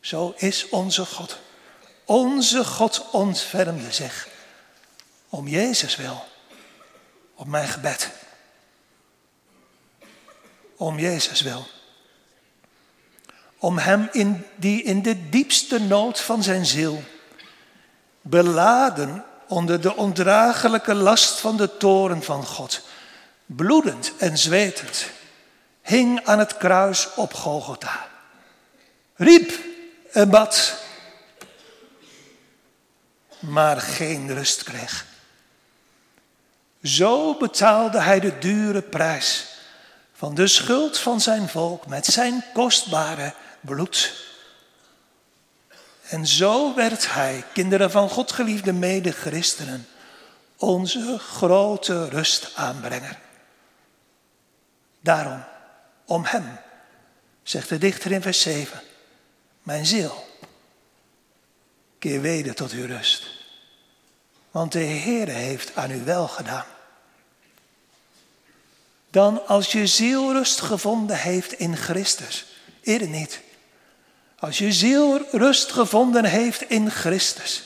zo 0.00 0.34
is 0.36 0.68
onze 0.68 1.04
God. 1.04 1.38
Onze 2.04 2.64
God 2.64 3.06
ontfermde 3.10 3.92
zich 3.92 4.28
om 5.28 5.48
Jezus 5.48 5.96
wil, 5.96 6.24
op 7.34 7.46
mijn 7.46 7.68
gebed. 7.68 8.10
Om 10.76 10.98
Jezus 10.98 11.40
wil. 11.40 11.66
Om 13.58 13.78
hem 13.78 14.08
in 14.12 14.46
die 14.56 14.82
in 14.82 15.02
de 15.02 15.28
diepste 15.28 15.80
nood 15.80 16.20
van 16.20 16.42
zijn 16.42 16.66
ziel, 16.66 17.02
beladen 18.20 19.24
onder 19.48 19.80
de 19.80 19.96
ondraaglijke 19.96 20.94
last 20.94 21.40
van 21.40 21.56
de 21.56 21.76
toren 21.76 22.22
van 22.22 22.46
God, 22.46 22.80
bloedend 23.46 24.12
en 24.18 24.38
zwetend, 24.38 25.06
hing 25.82 26.24
aan 26.24 26.38
het 26.38 26.56
kruis 26.56 27.14
op 27.14 27.34
Golgotha. 27.34 28.11
Riep 29.22 29.52
en 30.12 30.30
bad, 30.30 30.74
maar 33.38 33.80
geen 33.80 34.34
rust 34.34 34.62
kreeg. 34.62 35.06
Zo 36.82 37.34
betaalde 37.34 38.00
hij 38.00 38.20
de 38.20 38.38
dure 38.38 38.82
prijs 38.82 39.46
van 40.12 40.34
de 40.34 40.46
schuld 40.46 40.98
van 40.98 41.20
zijn 41.20 41.48
volk 41.48 41.86
met 41.86 42.06
zijn 42.06 42.44
kostbare 42.52 43.34
bloed. 43.60 44.24
En 46.08 46.26
zo 46.26 46.74
werd 46.74 47.12
hij, 47.12 47.44
kinderen 47.52 47.90
van 47.90 48.08
God 48.08 48.32
geliefde 48.32 48.72
mede-christenen, 48.72 49.88
onze 50.56 51.18
grote 51.18 52.08
rustaanbrenger. 52.08 53.18
Daarom, 55.00 55.44
om 56.04 56.24
hem, 56.24 56.58
zegt 57.42 57.68
de 57.68 57.78
dichter 57.78 58.12
in 58.12 58.22
vers 58.22 58.40
7, 58.40 58.82
mijn 59.62 59.86
ziel, 59.86 60.26
keer 61.98 62.20
weder 62.20 62.54
tot 62.54 62.70
uw 62.70 62.86
rust. 62.86 63.40
Want 64.50 64.72
de 64.72 64.78
Heer 64.78 65.28
heeft 65.28 65.76
aan 65.76 65.90
u 65.90 66.04
wel 66.04 66.28
gedaan. 66.28 66.66
Dan 69.10 69.46
als 69.46 69.72
je 69.72 69.86
ziel 69.86 70.32
rust 70.32 70.60
gevonden 70.60 71.16
heeft 71.18 71.52
in 71.52 71.76
Christus. 71.76 72.46
Eerder 72.82 73.08
niet. 73.08 73.40
Als 74.38 74.58
je 74.58 74.72
ziel 74.72 75.26
rust 75.30 75.72
gevonden 75.72 76.24
heeft 76.24 76.62
in 76.62 76.90
Christus. 76.90 77.62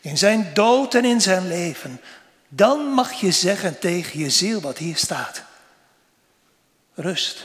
In 0.00 0.18
zijn 0.18 0.50
dood 0.54 0.94
en 0.94 1.04
in 1.04 1.20
zijn 1.20 1.48
leven. 1.48 2.00
Dan 2.48 2.80
mag 2.80 3.12
je 3.12 3.32
zeggen 3.32 3.78
tegen 3.78 4.18
je 4.18 4.30
ziel 4.30 4.60
wat 4.60 4.78
hier 4.78 4.96
staat. 4.96 5.42
Rust, 6.94 7.42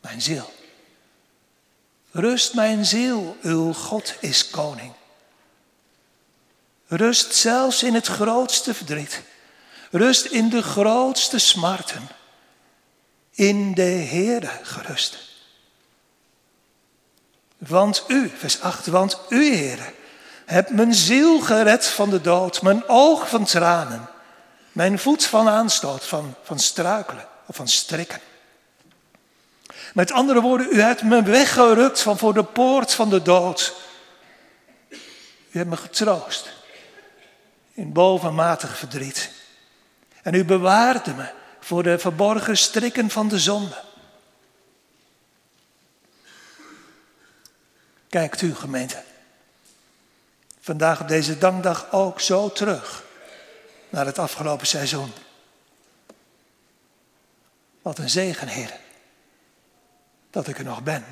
mijn 0.00 0.22
ziel. 0.22 0.52
Rust, 2.16 2.54
mijn 2.54 2.84
ziel, 2.84 3.36
uw 3.42 3.72
God 3.72 4.14
is 4.20 4.50
koning. 4.50 4.92
Rust 6.86 7.34
zelfs 7.34 7.82
in 7.82 7.94
het 7.94 8.06
grootste 8.06 8.74
verdriet. 8.74 9.22
Rust 9.90 10.24
in 10.24 10.48
de 10.48 10.62
grootste 10.62 11.38
smarten. 11.38 12.08
In 13.30 13.74
de 13.74 13.82
Heere 13.82 14.50
gerust. 14.62 15.18
Want 17.58 18.04
u, 18.08 18.32
vers 18.36 18.60
8, 18.60 18.86
want 18.86 19.18
u, 19.28 19.54
Heere, 19.56 19.92
hebt 20.44 20.70
mijn 20.70 20.94
ziel 20.94 21.40
gered 21.40 21.86
van 21.86 22.10
de 22.10 22.20
dood, 22.20 22.62
mijn 22.62 22.88
oog 22.88 23.28
van 23.28 23.44
tranen, 23.44 24.08
mijn 24.72 24.98
voet 24.98 25.24
van 25.24 25.48
aanstoot, 25.48 26.04
van, 26.04 26.34
van 26.42 26.58
struikelen 26.58 27.26
of 27.46 27.56
van 27.56 27.68
strikken. 27.68 28.20
Met 29.94 30.12
andere 30.12 30.40
woorden, 30.40 30.66
u 30.70 30.80
hebt 30.80 31.02
me 31.02 31.22
weggerukt 31.22 32.00
van 32.00 32.18
voor 32.18 32.34
de 32.34 32.44
poort 32.44 32.94
van 32.94 33.10
de 33.10 33.22
dood. 33.22 33.74
U 35.50 35.58
hebt 35.58 35.70
me 35.70 35.76
getroost 35.76 36.52
in 37.72 37.92
bovenmatig 37.92 38.78
verdriet. 38.78 39.30
En 40.22 40.34
u 40.34 40.44
bewaarde 40.44 41.14
me 41.14 41.30
voor 41.60 41.82
de 41.82 41.98
verborgen 41.98 42.56
strikken 42.56 43.10
van 43.10 43.28
de 43.28 43.38
zonde. 43.38 43.82
Kijkt 48.08 48.42
u 48.42 48.54
gemeente. 48.54 49.02
Vandaag 50.60 51.00
op 51.00 51.08
deze 51.08 51.38
dankdag 51.38 51.92
ook 51.92 52.20
zo 52.20 52.50
terug 52.50 53.04
naar 53.88 54.06
het 54.06 54.18
afgelopen 54.18 54.66
seizoen. 54.66 55.12
Wat 57.82 57.98
een 57.98 58.10
zegen, 58.10 58.48
Heer, 58.48 58.82
dat 60.34 60.48
ik 60.48 60.58
er 60.58 60.64
nog 60.64 60.82
ben. 60.82 61.04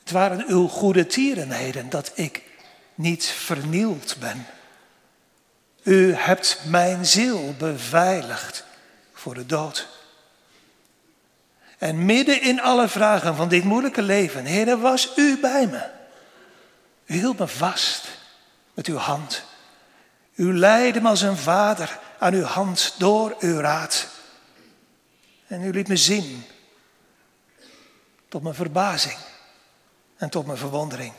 Het 0.00 0.10
waren 0.10 0.44
uw 0.46 0.68
goede 0.68 1.06
tierenheden 1.06 1.90
dat 1.90 2.12
ik 2.14 2.42
niet 2.94 3.26
vernield 3.26 4.16
ben. 4.20 4.46
U 5.82 6.14
hebt 6.14 6.60
mijn 6.66 7.06
ziel 7.06 7.54
beveiligd 7.58 8.64
voor 9.12 9.34
de 9.34 9.46
dood. 9.46 9.88
En 11.78 12.04
midden 12.04 12.42
in 12.42 12.60
alle 12.60 12.88
vragen 12.88 13.36
van 13.36 13.48
dit 13.48 13.64
moeilijke 13.64 14.02
leven, 14.02 14.44
Heer, 14.44 14.78
was 14.78 15.12
u 15.16 15.38
bij 15.40 15.66
me. 15.66 15.90
U 17.06 17.14
hield 17.14 17.38
me 17.38 17.46
vast 17.46 18.08
met 18.74 18.86
uw 18.86 18.96
hand. 18.96 19.44
U 20.34 20.58
leidde 20.58 21.00
me 21.00 21.08
als 21.08 21.22
een 21.22 21.36
vader 21.36 21.98
aan 22.18 22.34
uw 22.34 22.44
hand 22.44 22.94
door 22.98 23.36
uw 23.38 23.60
raad. 23.60 24.06
En 25.46 25.62
u 25.62 25.70
liet 25.70 25.88
me 25.88 25.96
zien, 25.96 26.44
tot 28.34 28.42
mijn 28.42 28.54
verbazing 28.54 29.16
en 30.16 30.30
tot 30.30 30.46
mijn 30.46 30.58
verwondering. 30.58 31.12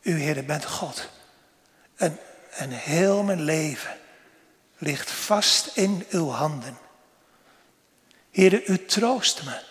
U, 0.00 0.20
Heer, 0.20 0.44
bent 0.44 0.64
God. 0.64 1.08
En, 1.96 2.18
en 2.50 2.70
heel 2.70 3.22
mijn 3.22 3.40
leven 3.40 3.98
ligt 4.78 5.10
vast 5.10 5.76
in 5.76 6.06
uw 6.10 6.28
handen. 6.28 6.78
Heer, 8.30 8.68
u 8.68 8.84
troost 8.84 9.42
me 9.44 9.62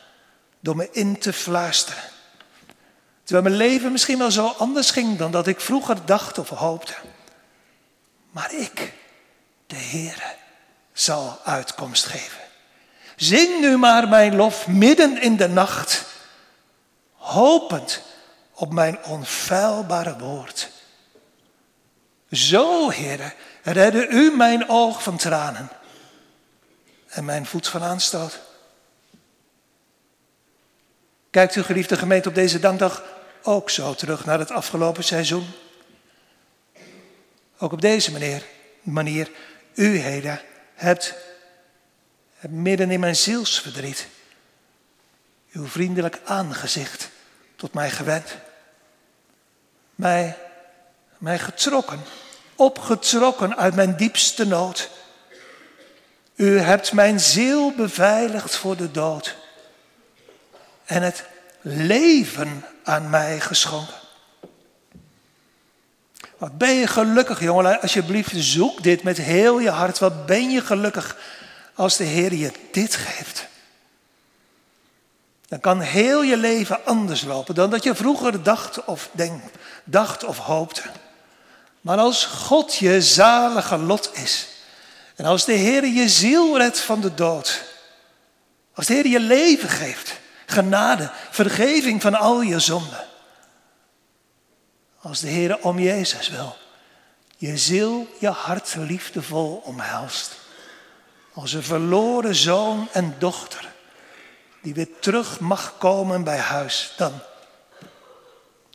door 0.59 0.75
me 0.75 0.89
in 0.91 1.19
te 1.19 1.33
fluisteren. 1.33 2.03
Terwijl 3.23 3.47
mijn 3.47 3.69
leven 3.69 3.91
misschien 3.91 4.17
wel 4.17 4.31
zo 4.31 4.47
anders 4.47 4.91
ging 4.91 5.17
dan 5.17 5.31
dat 5.31 5.47
ik 5.47 5.59
vroeger 5.59 6.05
dacht 6.05 6.37
of 6.37 6.49
hoopte. 6.49 6.95
Maar 8.31 8.53
ik, 8.53 8.93
de 9.67 9.75
Heere, 9.75 10.35
zal 10.93 11.39
uitkomst 11.43 12.05
geven. 12.05 12.48
Zing 13.19 13.59
nu 13.59 13.77
maar 13.77 14.07
mijn 14.07 14.35
lof 14.35 14.67
midden 14.67 15.21
in 15.21 15.37
de 15.37 15.47
nacht, 15.47 16.05
hopend 17.13 18.01
op 18.53 18.73
mijn 18.73 19.03
onfeilbare 19.03 20.17
woord. 20.17 20.69
Zo, 22.31 22.91
Heere, 22.91 23.33
redde 23.63 24.07
u 24.07 24.35
mijn 24.35 24.69
oog 24.69 25.03
van 25.03 25.17
tranen 25.17 25.69
en 27.07 27.25
mijn 27.25 27.45
voet 27.45 27.67
van 27.67 27.83
aanstoot. 27.83 28.39
Kijkt 31.29 31.55
u, 31.55 31.63
geliefde 31.63 31.97
gemeente, 31.97 32.29
op 32.29 32.35
deze 32.35 32.59
dankdag 32.59 33.03
ook 33.43 33.69
zo 33.69 33.93
terug 33.93 34.25
naar 34.25 34.39
het 34.39 34.51
afgelopen 34.51 35.03
seizoen? 35.03 35.47
Ook 37.57 37.71
op 37.71 37.81
deze 37.81 38.11
manier, 38.11 38.43
manier 38.81 39.31
u, 39.73 39.97
Heda, 39.97 40.41
hebt 40.75 41.15
midden 42.47 42.91
in 42.91 42.99
mijn 42.99 43.15
zielsverdriet 43.15 44.07
uw 45.51 45.67
vriendelijk 45.67 46.19
aangezicht 46.25 47.09
tot 47.55 47.73
mij 47.73 47.89
gewend. 47.89 48.37
Mij, 49.95 50.37
mij 51.17 51.39
getrokken, 51.39 51.99
opgetrokken 52.55 53.57
uit 53.57 53.75
mijn 53.75 53.95
diepste 53.95 54.45
nood. 54.45 54.89
U 56.35 56.59
hebt 56.59 56.93
mijn 56.93 57.19
ziel 57.19 57.73
beveiligd 57.75 58.55
voor 58.55 58.77
de 58.77 58.91
dood 58.91 59.35
en 60.85 61.01
het 61.01 61.23
leven 61.61 62.65
aan 62.83 63.09
mij 63.09 63.39
geschonken. 63.39 63.97
Wat 66.37 66.57
ben 66.57 66.73
je 66.73 66.87
gelukkig, 66.87 67.39
jongen. 67.39 67.81
Alsjeblieft, 67.81 68.31
zoek 68.35 68.83
dit 68.83 69.03
met 69.03 69.17
heel 69.17 69.59
je 69.59 69.69
hart. 69.69 69.99
Wat 69.99 70.25
ben 70.25 70.49
je 70.49 70.61
gelukkig 70.61 71.17
als 71.79 71.97
de 71.97 72.03
Heer 72.03 72.33
je 72.33 72.51
dit 72.71 72.95
geeft. 72.95 73.47
Dan 75.47 75.59
kan 75.59 75.79
heel 75.79 76.21
je 76.21 76.37
leven 76.37 76.85
anders 76.85 77.21
lopen 77.23 77.55
dan 77.55 77.69
dat 77.69 77.83
je 77.83 77.95
vroeger 77.95 78.43
dacht 78.43 78.85
of 78.85 79.09
dacht 79.83 80.23
of 80.23 80.37
hoopte. 80.37 80.81
Maar 81.81 81.97
als 81.97 82.25
God 82.25 82.75
je 82.75 83.01
zalige 83.01 83.77
lot 83.77 84.09
is. 84.13 84.47
En 85.15 85.25
als 85.25 85.45
de 85.45 85.53
Heer 85.53 85.85
je 85.85 86.09
ziel 86.09 86.57
redt 86.57 86.79
van 86.79 87.01
de 87.01 87.13
dood. 87.13 87.63
Als 88.73 88.85
de 88.85 88.93
Heer 88.93 89.07
je 89.07 89.19
leven 89.19 89.69
geeft 89.69 90.19
genade, 90.45 91.11
vergeving 91.29 92.01
van 92.01 92.15
al 92.15 92.41
je 92.41 92.59
zonden. 92.59 93.05
Als 95.01 95.19
de 95.19 95.27
Heer 95.27 95.59
om 95.59 95.79
Jezus 95.79 96.29
wil, 96.29 96.55
je 97.37 97.57
ziel, 97.57 98.07
je 98.19 98.29
hart 98.29 98.75
liefdevol 98.77 99.61
omhelst. 99.65 100.38
Een 101.43 101.63
verloren 101.63 102.35
zoon 102.35 102.87
en 102.91 103.15
dochter 103.17 103.69
die 104.61 104.73
weer 104.73 104.99
terug 104.99 105.39
mag 105.39 105.77
komen 105.77 106.23
bij 106.23 106.37
huis, 106.37 106.93
dan, 106.97 107.11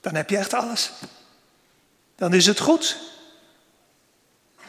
dan 0.01 0.15
heb 0.15 0.31
je 0.31 0.37
echt 0.37 0.55
alles. 0.55 0.91
Dan 2.17 2.35
is 2.35 2.47
het 2.47 2.61
goed. 2.61 2.97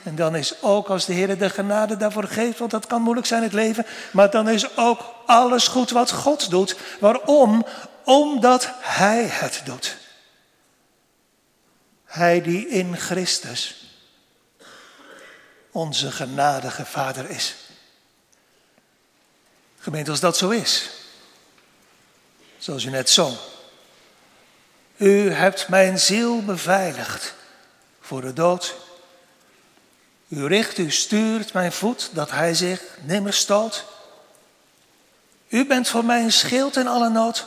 En 0.03 0.15
dan 0.15 0.36
is 0.36 0.62
ook 0.62 0.89
als 0.89 1.05
de 1.05 1.13
Heer 1.13 1.38
de 1.38 1.49
genade 1.49 1.97
daarvoor 1.97 2.23
geeft, 2.23 2.60
want 2.60 2.71
dat 2.71 2.88
kan 2.88 3.01
moeilijk 3.01 3.27
zijn 3.27 3.43
het 3.43 3.53
leven, 3.53 3.86
maar 4.12 4.29
dan 4.29 4.49
is 4.49 4.77
ook 4.77 5.13
alles 5.25 5.67
goed 5.67 5.89
wat 5.89 6.12
God 6.12 6.49
doet. 6.49 6.77
Waarom? 6.99 7.65
Omdat 8.03 8.69
Hij 8.79 9.23
het 9.23 9.62
doet. 9.65 9.97
Hij 12.05 12.41
die 12.41 12.67
in 12.67 12.97
Christus 12.97 13.86
onze 15.71 16.12
genadige 16.12 16.86
Vader 16.86 17.29
is. 17.29 17.64
Gemeente, 19.85 20.11
als 20.11 20.19
dat 20.19 20.37
zo 20.37 20.49
is, 20.49 20.89
zoals 22.57 22.83
u 22.83 22.89
net 22.89 23.09
zong. 23.09 23.37
U 24.97 25.31
hebt 25.31 25.67
mijn 25.67 25.99
ziel 25.99 26.43
beveiligd 26.43 27.33
voor 28.01 28.21
de 28.21 28.33
dood 28.33 28.75
u 30.27 30.45
richt, 30.45 30.77
u 30.77 30.91
stuurt 30.91 31.53
mijn 31.53 31.71
voet, 31.71 32.09
dat 32.13 32.31
hij 32.31 32.53
zich 32.53 32.81
nimmer 33.01 33.33
stoot. 33.33 33.85
U 35.47 35.65
bent 35.65 35.87
voor 35.87 36.05
mij 36.05 36.23
een 36.23 36.31
schild 36.31 36.75
in 36.75 36.87
alle 36.87 37.09
nood. 37.09 37.45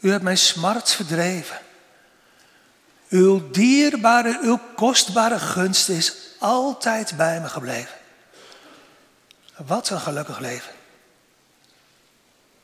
U 0.00 0.10
hebt 0.10 0.22
mijn 0.22 0.38
smart 0.38 0.92
verdreven. 0.92 1.58
Uw 3.08 3.50
dierbare, 3.50 4.38
uw 4.42 4.60
kostbare 4.76 5.38
gunst 5.38 5.88
is 5.88 6.14
altijd 6.38 7.16
bij 7.16 7.40
me 7.40 7.48
gebleven. 7.48 7.94
Wat 9.56 9.90
een 9.90 10.00
gelukkig 10.00 10.38
leven. 10.38 10.79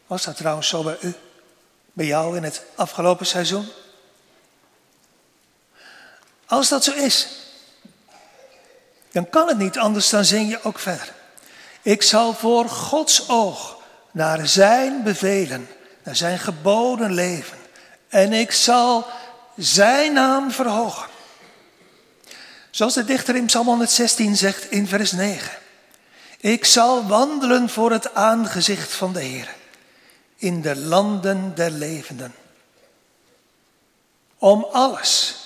Was 0.07 0.25
dat 0.25 0.37
trouwens 0.37 0.69
zo 0.69 0.83
bij 0.83 0.97
u? 1.01 1.14
Bij 1.92 2.07
jou 2.07 2.37
in 2.37 2.42
het 2.42 2.62
afgelopen 2.75 3.27
seizoen? 3.27 3.69
Als 6.47 6.69
dat 6.69 6.85
zo 6.85 6.92
is, 6.92 7.29
dan 9.12 9.31
kan 9.31 9.49
het 9.49 9.59
niet 9.59 9.79
anders 9.79 10.09
dan 10.09 10.25
zing 10.25 10.51
je 10.51 10.62
ook 10.62 10.79
verder. 10.79 11.12
Ik 11.83 12.03
zal 12.03 12.35
voor 12.35 12.69
Gods 12.69 13.29
oog 13.29 13.77
naar 14.11 14.47
zijn 14.47 15.03
bevelen, 15.03 15.69
naar 16.03 16.16
zijn 16.16 16.38
geboden 16.38 17.12
leven. 17.12 17.59
En 18.09 18.33
ik 18.33 18.53
zal 18.53 19.07
zijn 19.57 20.12
naam 20.12 20.51
verhogen. 20.51 21.09
Zoals 22.71 22.95
de 22.95 23.05
dichter 23.05 23.37
in 23.37 23.47
Psalm 23.47 23.66
116 23.66 24.37
zegt 24.37 24.71
in 24.71 24.87
vers 24.87 25.12
9. 25.12 25.51
Ik 26.38 26.64
zal 26.64 27.07
wandelen 27.07 27.69
voor 27.69 27.90
het 27.90 28.14
aangezicht 28.14 28.92
van 28.92 29.12
de 29.12 29.21
Heer 29.21 29.55
in 30.37 30.62
de 30.62 30.77
landen 30.77 31.55
der 31.55 31.70
levenden. 31.70 32.35
Om 34.38 34.66
alles 34.72 35.37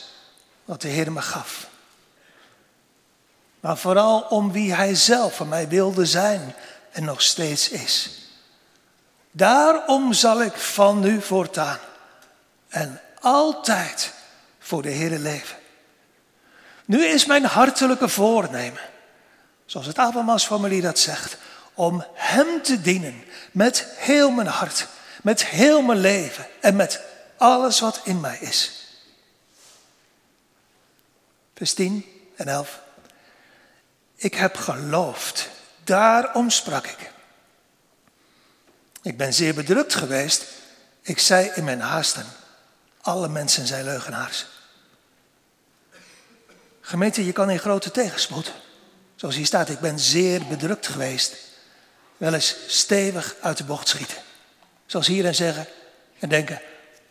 wat 0.64 0.80
de 0.80 0.88
Heer 0.88 1.12
me 1.12 1.22
gaf 1.22 1.68
maar 3.60 3.76
vooral 3.76 4.20
om 4.20 4.52
wie 4.52 4.74
Hij 4.74 4.94
zelf 4.94 5.36
van 5.36 5.48
mij 5.48 5.68
wilde 5.68 6.06
zijn 6.06 6.54
en 6.90 7.04
nog 7.04 7.22
steeds 7.22 7.68
is. 7.68 8.10
Daarom 9.30 10.12
zal 10.12 10.42
ik 10.42 10.56
van 10.56 11.00
nu 11.00 11.22
voortaan 11.22 11.78
en 12.68 13.00
altijd 13.20 14.12
voor 14.58 14.82
de 14.82 14.90
Heer 14.90 15.18
leven. 15.18 15.56
Nu 16.84 17.04
is 17.04 17.26
mijn 17.26 17.44
hartelijke 17.44 18.08
voornemen, 18.08 18.82
zoals 19.66 19.86
het 19.86 19.98
Abrahams-formulier 19.98 20.82
dat 20.82 20.98
zegt, 20.98 21.36
om 21.80 22.04
Hem 22.12 22.62
te 22.62 22.80
dienen 22.80 23.24
met 23.52 23.86
heel 23.96 24.30
mijn 24.30 24.46
hart, 24.46 24.86
met 25.22 25.46
heel 25.46 25.82
mijn 25.82 26.00
leven 26.00 26.46
en 26.60 26.76
met 26.76 27.00
alles 27.36 27.80
wat 27.80 28.00
in 28.04 28.20
mij 28.20 28.38
is. 28.38 28.86
Vers 31.54 31.74
10 31.74 32.04
en 32.36 32.48
11. 32.48 32.80
Ik 34.16 34.34
heb 34.34 34.56
geloofd, 34.56 35.48
daarom 35.84 36.50
sprak 36.50 36.86
ik. 36.86 37.12
Ik 39.02 39.16
ben 39.16 39.34
zeer 39.34 39.54
bedrukt 39.54 39.94
geweest. 39.94 40.44
Ik 41.02 41.18
zei 41.18 41.50
in 41.54 41.64
mijn 41.64 41.80
haasten, 41.80 42.26
Alle 43.00 43.28
mensen 43.28 43.66
zijn 43.66 43.84
leugenaars. 43.84 44.46
Gemeente, 46.80 47.24
je 47.24 47.32
kan 47.32 47.50
in 47.50 47.58
grote 47.58 47.90
tegenspoed. 47.90 48.52
Zoals 49.16 49.34
hier 49.34 49.46
staat, 49.46 49.68
ik 49.68 49.80
ben 49.80 49.98
zeer 49.98 50.46
bedrukt 50.46 50.86
geweest. 50.86 51.48
Wel 52.20 52.34
eens 52.34 52.56
stevig 52.66 53.34
uit 53.40 53.56
de 53.56 53.64
bocht 53.64 53.88
schieten. 53.88 54.16
Zoals 54.86 55.06
hierin 55.06 55.34
zeggen 55.34 55.66
en 56.18 56.28
denken, 56.28 56.60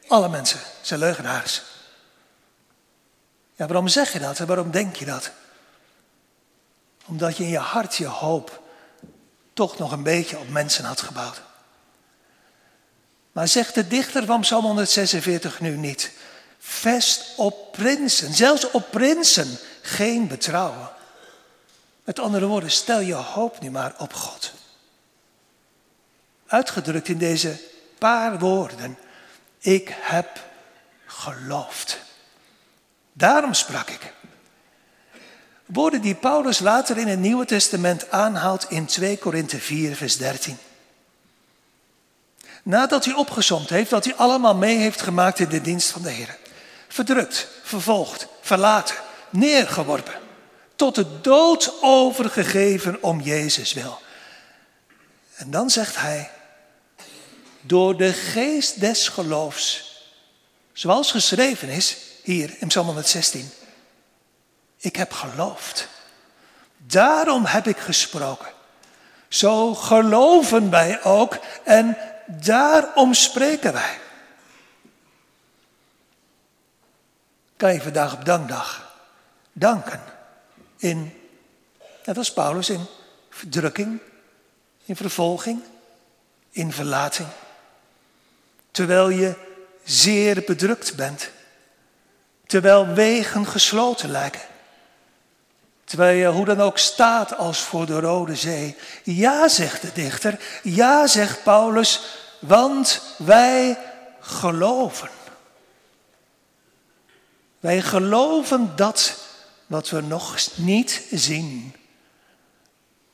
alle 0.08 0.30
mensen 0.30 0.60
zijn 0.82 1.00
leugenaars. 1.00 1.62
Ja, 3.56 3.66
waarom 3.66 3.88
zeg 3.88 4.14
je 4.14 4.20
dat 4.20 4.40
en 4.40 4.48
waarom 4.48 4.72
denk 4.72 4.96
je 4.96 5.06
dat? 5.06 5.32
Omdat 7.06 7.38
je 7.38 7.44
in 7.44 7.50
je 7.50 7.58
hart 7.58 7.96
je 7.96 8.06
hoop 8.06 8.62
toch 9.54 9.78
nog 9.78 9.92
een 9.92 10.04
beetje 10.04 10.38
op 10.38 10.50
mensen 10.50 10.86
had 10.86 11.02
gebouwd. 11.02 11.42
Maar 13.32 13.48
zegt 13.48 13.76
de 13.76 13.88
dichter 13.88 14.26
van 14.26 14.42
Psalm 14.42 14.66
146 14.66 15.60
nu 15.60 15.78
niet. 15.78 16.12
Vest 16.60 17.34
op 17.36 17.72
prinsen, 17.72 18.34
zelfs 18.34 18.72
op 18.72 18.92
prinsen, 18.92 19.58
geen 19.82 20.28
betrouwen. 20.28 20.90
Met 22.04 22.20
andere 22.20 22.46
woorden, 22.46 22.72
stel 22.72 23.00
je 23.00 23.14
hoop 23.14 23.60
nu 23.60 23.72
maar 23.72 23.94
op 23.98 24.14
God. 24.14 24.58
Uitgedrukt 26.50 27.08
in 27.08 27.18
deze 27.18 27.60
paar 27.98 28.40
woorden. 28.40 28.98
Ik 29.60 29.96
heb 30.00 30.40
geloofd. 31.06 32.00
Daarom 33.14 33.54
sprak 33.54 33.90
ik. 33.90 34.14
Woorden 35.66 36.02
die 36.02 36.16
Paulus 36.16 36.60
later 36.60 36.98
in 36.98 37.08
het 37.08 37.20
Nieuwe 37.20 37.46
Testament 37.46 38.12
aanhaalt 38.12 38.66
in 38.70 38.86
2 38.86 39.18
Korinthe 39.18 39.60
4, 39.60 39.96
vers 39.96 40.18
13. 40.18 40.58
Nadat 42.64 43.06
hij 43.06 43.14
opgezomd 43.14 43.70
heeft 43.70 43.90
dat 43.90 44.06
hij 44.06 44.16
allemaal 44.16 44.56
mee 44.56 44.78
heeft 44.78 45.02
gemaakt 45.02 45.40
in 45.40 45.50
de 45.50 45.62
dienst 45.62 45.90
van 45.90 46.02
de 46.02 46.10
Heer. 46.10 46.38
Verdrukt, 46.88 47.48
vervolgd, 47.64 48.28
verlaten, 48.42 48.96
neergeworpen. 49.30 50.14
Tot 50.76 50.96
de 50.96 51.22
dood 51.22 51.74
overgegeven 51.82 53.04
om 53.04 53.22
Jezus 53.22 53.74
wil. 53.74 54.00
En 55.36 55.52
dan 55.52 55.70
zegt 55.70 55.96
hij, 55.96 56.30
door 57.62 57.98
de 57.98 58.14
geest 58.14 58.80
des 58.80 59.08
geloofs, 59.08 59.94
zoals 60.74 61.12
geschreven 61.12 61.70
is 61.70 61.98
hier 62.24 62.56
in 62.60 62.68
Psalm 62.68 62.86
116. 62.86 63.52
Ik 64.78 64.96
heb 64.96 65.12
geloofd. 65.12 65.88
Daarom 66.78 67.46
heb 67.46 67.68
ik 67.68 67.78
gesproken. 67.78 68.52
Zo 69.28 69.74
geloven 69.74 70.70
wij 70.70 71.04
ook 71.04 71.38
en 71.64 71.98
daarom 72.26 73.14
spreken 73.14 73.74
wij. 73.74 74.00
Kan 77.56 77.74
je 77.74 77.82
vandaag 77.82 78.14
op 78.14 78.26
dankdag 78.26 78.96
danken 79.54 80.02
in, 80.78 81.14
net 82.06 82.18
als 82.18 82.34
Paulus, 82.34 82.70
in 82.70 82.86
verdrukking, 83.30 84.00
in 84.86 84.96
vervolging, 84.96 85.62
in 86.50 86.72
verlating. 86.72 87.28
Terwijl 88.72 89.10
je 89.10 89.36
zeer 89.84 90.44
bedrukt 90.46 90.96
bent. 90.96 91.30
Terwijl 92.46 92.88
wegen 92.88 93.46
gesloten 93.48 94.12
lijken. 94.12 94.42
Terwijl 95.84 96.18
je 96.18 96.28
hoe 96.28 96.46
dan 96.46 96.62
ook 96.62 96.78
staat 96.78 97.38
als 97.38 97.60
voor 97.60 97.86
de 97.86 98.00
Rode 98.00 98.36
Zee. 98.36 98.76
Ja, 99.04 99.48
zegt 99.48 99.82
de 99.82 99.92
dichter. 99.94 100.40
Ja, 100.64 101.08
zegt 101.08 101.44
Paulus. 101.44 102.02
Want 102.40 103.02
wij 103.18 103.78
geloven. 104.20 105.10
Wij 107.60 107.82
geloven 107.82 108.72
dat 108.76 109.18
wat 109.68 109.90
we 109.90 110.02
nog 110.02 110.38
niet 110.56 111.02
zien. 111.12 111.76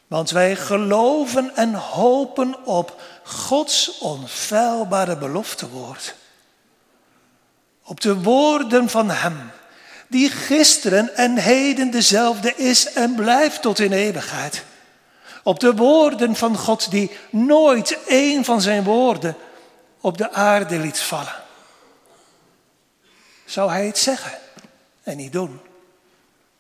Want 0.08 0.30
wij 0.30 0.56
geloven 0.56 1.56
en 1.56 1.74
hopen 1.74 2.66
op 2.66 3.02
Gods 3.24 3.98
onfeilbare 3.98 5.18
beloftewoord. 5.18 6.16
Op 7.84 8.02
de 8.02 8.22
woorden 8.22 8.90
van 8.90 9.10
Hem, 9.10 9.52
die 10.08 10.30
gisteren 10.30 11.16
en 11.16 11.38
heden 11.38 11.92
dezelfde 11.92 12.56
is 12.56 12.94
en 12.94 13.16
blijft 13.16 13.62
tot 13.62 13.80
in 13.80 13.92
eeuwigheid. 13.92 14.64
Op 15.44 15.60
de 15.60 15.76
woorden 15.76 16.36
van 16.36 16.58
God, 16.58 16.92
die 16.92 17.12
nooit 17.30 18.00
één 18.08 18.44
van 18.44 18.62
zijn 18.62 18.84
woorden 18.84 19.36
op 20.02 20.18
de 20.18 20.32
aarde 20.32 20.80
liet 20.80 21.00
vallen. 21.00 21.44
Zou 23.46 23.70
Hij 23.70 23.86
het 23.86 23.98
zeggen 23.98 24.32
en 25.04 25.18
niet 25.18 25.32
doen? 25.32 25.60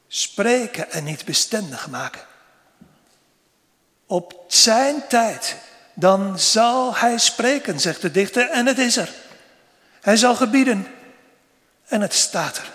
Spreken 0.07 0.91
en 0.91 1.03
niet 1.03 1.25
bestendig 1.25 1.89
maken? 1.89 2.21
Op 4.07 4.43
zijn 4.47 5.07
tijd, 5.09 5.55
dan 5.93 6.39
zal 6.39 6.95
hij 6.95 7.17
spreken, 7.17 7.79
zegt 7.79 8.01
de 8.01 8.11
dichter, 8.11 8.49
en 8.49 8.65
het 8.65 8.77
is 8.77 8.97
er. 8.97 9.09
Hij 10.01 10.17
zal 10.17 10.35
gebieden 10.35 10.87
en 11.85 12.01
het 12.01 12.13
staat 12.13 12.57
er. 12.57 12.71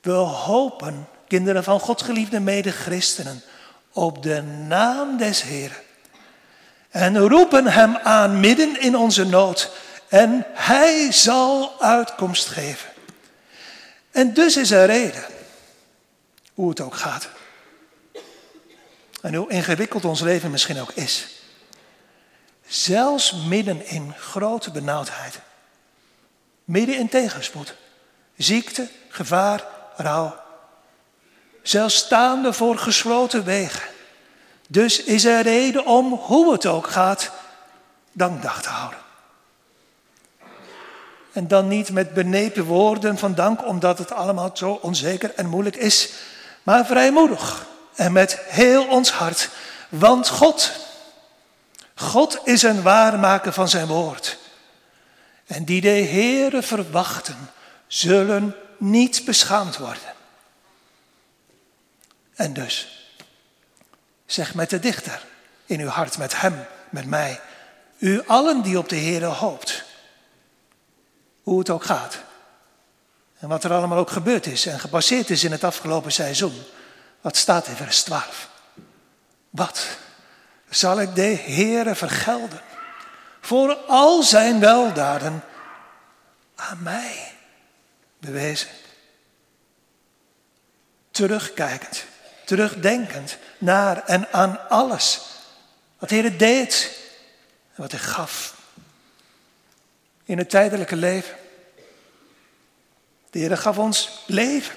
We 0.00 0.12
hopen, 0.12 1.08
kinderen 1.28 1.64
van 1.64 1.80
God 1.80 2.02
geliefde 2.02 2.40
medechristenen, 2.40 3.42
op 3.92 4.22
de 4.22 4.42
naam 4.42 5.16
des 5.16 5.42
Heeren. 5.42 5.76
En 6.90 7.18
roepen 7.18 7.66
hem 7.66 7.96
aan 7.96 8.40
midden 8.40 8.80
in 8.80 8.96
onze 8.96 9.24
nood. 9.24 9.70
En 10.08 10.46
hij 10.52 11.12
zal 11.12 11.80
uitkomst 11.80 12.46
geven. 12.46 12.90
En 14.10 14.34
dus 14.34 14.56
is 14.56 14.70
er 14.70 14.86
reden, 14.86 15.24
hoe 16.54 16.68
het 16.68 16.80
ook 16.80 16.94
gaat. 16.94 17.28
En 19.26 19.34
hoe 19.34 19.50
ingewikkeld 19.50 20.04
ons 20.04 20.20
leven 20.20 20.50
misschien 20.50 20.80
ook 20.80 20.92
is. 20.92 21.26
Zelfs 22.66 23.34
midden 23.48 23.86
in 23.86 24.14
grote 24.18 24.70
benauwdheid. 24.70 25.40
Midden 26.64 26.98
in 26.98 27.08
tegenspoed. 27.08 27.74
Ziekte, 28.36 28.88
gevaar, 29.08 29.64
rouw. 29.96 30.36
Zelfs 31.62 31.96
staande 31.96 32.52
voor 32.52 32.78
gesloten 32.78 33.44
wegen. 33.44 33.82
Dus 34.68 35.02
is 35.02 35.24
er 35.24 35.42
reden 35.42 35.86
om, 35.86 36.12
hoe 36.12 36.52
het 36.52 36.66
ook 36.66 36.86
gaat, 36.86 37.30
dankdag 38.12 38.62
te 38.62 38.68
houden. 38.68 38.98
En 41.32 41.48
dan 41.48 41.68
niet 41.68 41.92
met 41.92 42.14
benepen 42.14 42.64
woorden 42.64 43.18
van 43.18 43.34
dank, 43.34 43.64
omdat 43.66 43.98
het 43.98 44.12
allemaal 44.12 44.50
zo 44.54 44.70
onzeker 44.82 45.34
en 45.34 45.46
moeilijk 45.46 45.76
is, 45.76 46.12
maar 46.62 46.86
vrijmoedig 46.86 47.66
en 47.96 48.12
met 48.12 48.38
heel 48.40 48.86
ons 48.88 49.10
hart. 49.10 49.50
Want 49.88 50.28
God, 50.28 50.72
God 51.94 52.40
is 52.44 52.62
een 52.62 52.82
waarmaker 52.82 53.52
van 53.52 53.68
zijn 53.68 53.86
woord. 53.86 54.38
En 55.46 55.64
die 55.64 55.80
de 55.80 55.88
Heere 55.88 56.62
verwachten, 56.62 57.50
zullen 57.86 58.54
niet 58.78 59.24
beschaamd 59.24 59.76
worden. 59.76 60.14
En 62.34 62.52
dus, 62.52 63.08
zeg 64.26 64.54
met 64.54 64.70
de 64.70 64.78
dichter 64.78 65.24
in 65.66 65.80
uw 65.80 65.88
hart, 65.88 66.18
met 66.18 66.40
hem, 66.40 66.66
met 66.90 67.06
mij, 67.06 67.40
u 67.98 68.22
allen 68.26 68.62
die 68.62 68.78
op 68.78 68.88
de 68.88 68.96
Heere 68.96 69.26
hoopt, 69.26 69.84
hoe 71.42 71.58
het 71.58 71.70
ook 71.70 71.84
gaat. 71.84 72.18
En 73.38 73.48
wat 73.48 73.64
er 73.64 73.72
allemaal 73.72 73.98
ook 73.98 74.10
gebeurd 74.10 74.46
is 74.46 74.66
en 74.66 74.80
gepasseerd 74.80 75.30
is 75.30 75.44
in 75.44 75.52
het 75.52 75.64
afgelopen 75.64 76.12
seizoen. 76.12 76.62
Wat 77.26 77.36
staat 77.36 77.66
in 77.66 77.76
vers 77.76 78.02
12? 78.02 78.48
Wat 79.50 79.86
zal 80.68 81.00
ik 81.00 81.14
de 81.14 81.36
Heere 81.36 81.94
vergelden 81.94 82.60
voor 83.40 83.74
al 83.74 84.22
zijn 84.22 84.60
weldaden 84.60 85.44
aan 86.54 86.82
mij 86.82 87.32
bewezen? 88.18 88.68
Terugkijkend, 91.10 92.04
terugdenkend 92.44 93.38
naar 93.58 94.04
en 94.04 94.32
aan 94.32 94.68
alles 94.68 95.20
wat 95.98 96.08
de 96.08 96.14
Heer 96.14 96.38
deed 96.38 96.98
en 97.74 97.82
wat 97.82 97.90
hij 97.90 98.00
gaf 98.00 98.54
in 100.24 100.38
het 100.38 100.50
tijdelijke 100.50 100.96
leven. 100.96 101.36
De 103.30 103.38
Heer 103.38 103.56
gaf 103.56 103.78
ons 103.78 104.22
leven, 104.26 104.76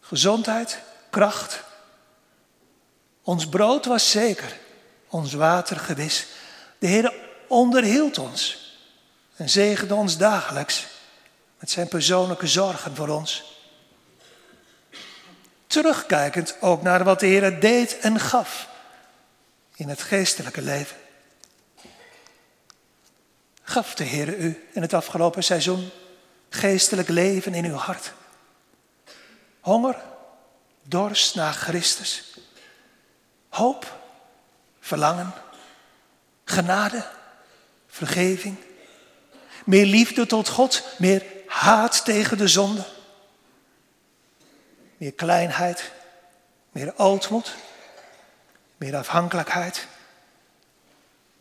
gezondheid, 0.00 0.82
kracht. 1.14 1.62
Ons 3.22 3.48
brood 3.48 3.84
was 3.84 4.10
zeker, 4.10 4.58
ons 5.08 5.32
water 5.32 5.76
gewis. 5.76 6.26
De 6.78 6.86
Heer 6.86 7.12
onderhield 7.48 8.18
ons 8.18 8.42
en 9.36 9.48
zegende 9.48 9.94
ons 9.94 10.16
dagelijks 10.16 10.86
met 11.58 11.70
zijn 11.70 11.88
persoonlijke 11.88 12.46
zorgen 12.46 12.96
voor 12.96 13.08
ons. 13.08 13.58
Terugkijkend 15.66 16.56
ook 16.60 16.82
naar 16.82 17.04
wat 17.04 17.20
de 17.20 17.26
Heer 17.26 17.60
deed 17.60 17.98
en 17.98 18.20
gaf 18.20 18.68
in 19.74 19.88
het 19.88 20.02
geestelijke 20.02 20.62
leven. 20.62 20.96
gaf 23.62 23.94
de 23.94 24.04
Heer 24.04 24.36
u 24.38 24.68
in 24.72 24.82
het 24.82 24.94
afgelopen 24.94 25.44
seizoen 25.44 25.90
geestelijk 26.48 27.08
leven 27.08 27.54
in 27.54 27.64
uw 27.64 27.76
hart? 27.76 28.12
Honger, 29.60 29.96
dorst 30.84 31.34
naar 31.34 31.52
Christus, 31.52 32.34
hoop, 33.48 33.98
verlangen, 34.80 35.32
genade, 36.44 37.06
vergeving, 37.86 38.56
meer 39.64 39.86
liefde 39.86 40.26
tot 40.26 40.48
God, 40.48 40.82
meer 40.98 41.24
haat 41.46 42.04
tegen 42.04 42.38
de 42.38 42.48
zonde, 42.48 42.84
meer 44.96 45.12
kleinheid, 45.12 45.90
meer 46.72 46.92
ootmoed, 46.96 47.54
meer 48.76 48.96
afhankelijkheid, 48.96 49.86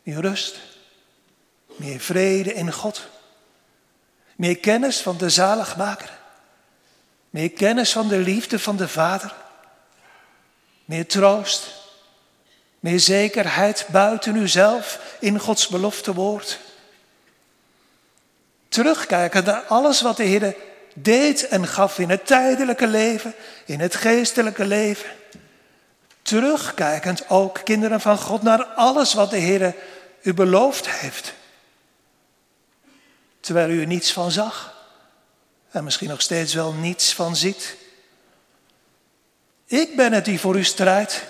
meer 0.04 0.22
rust, 0.22 0.60
meer 1.66 2.00
vrede 2.00 2.54
in 2.54 2.72
God, 2.72 3.08
meer 4.36 4.58
kennis 4.58 5.02
van 5.02 5.18
de 5.18 5.30
zaligmaker, 5.30 6.22
meer 7.34 7.52
kennis 7.52 7.92
van 7.92 8.08
de 8.08 8.18
liefde 8.18 8.60
van 8.60 8.78
de 8.78 8.88
Vader, 8.88 9.34
meer 10.86 11.08
troost, 11.08 11.68
meer 12.80 13.00
zekerheid 13.00 13.86
buiten 13.92 14.36
uzelf 14.36 15.00
in 15.20 15.40
Gods 15.40 15.68
belofte 15.68 16.14
woord. 16.14 16.60
Terugkijken 18.68 19.44
naar 19.44 19.62
alles 19.62 20.02
wat 20.02 20.18
de 20.18 20.24
Heer 20.24 20.56
deed 20.94 21.48
en 21.48 21.68
gaf 21.68 22.00
in 22.00 22.10
het 22.10 22.26
tijdelijke 22.26 22.88
leven, 22.88 23.36
in 23.66 23.80
het 23.80 23.96
geestelijke 23.96 24.66
leven. 24.66 25.10
Terugkijkend 26.22 27.30
ook, 27.30 27.62
kinderen 27.64 28.02
van 28.02 28.18
God, 28.18 28.42
naar 28.42 28.64
alles 28.64 29.14
wat 29.14 29.30
de 29.30 29.38
Heer 29.38 29.76
u 30.22 30.34
beloofd 30.34 30.90
heeft. 30.90 31.34
Terwijl 33.40 33.70
u 33.70 33.82
er 33.82 33.88
niets 33.88 34.14
van 34.14 34.32
zag 34.32 34.73
en 35.74 35.84
misschien 35.84 36.10
nog 36.10 36.22
steeds 36.22 36.54
wel 36.54 36.74
niets 36.74 37.14
van 37.14 37.36
ziet. 37.36 37.76
Ik 39.66 39.96
ben 39.96 40.14
het 40.14 40.26
die 40.26 40.40
voor 40.40 40.58
u 40.58 40.64
strijdt, 40.64 41.24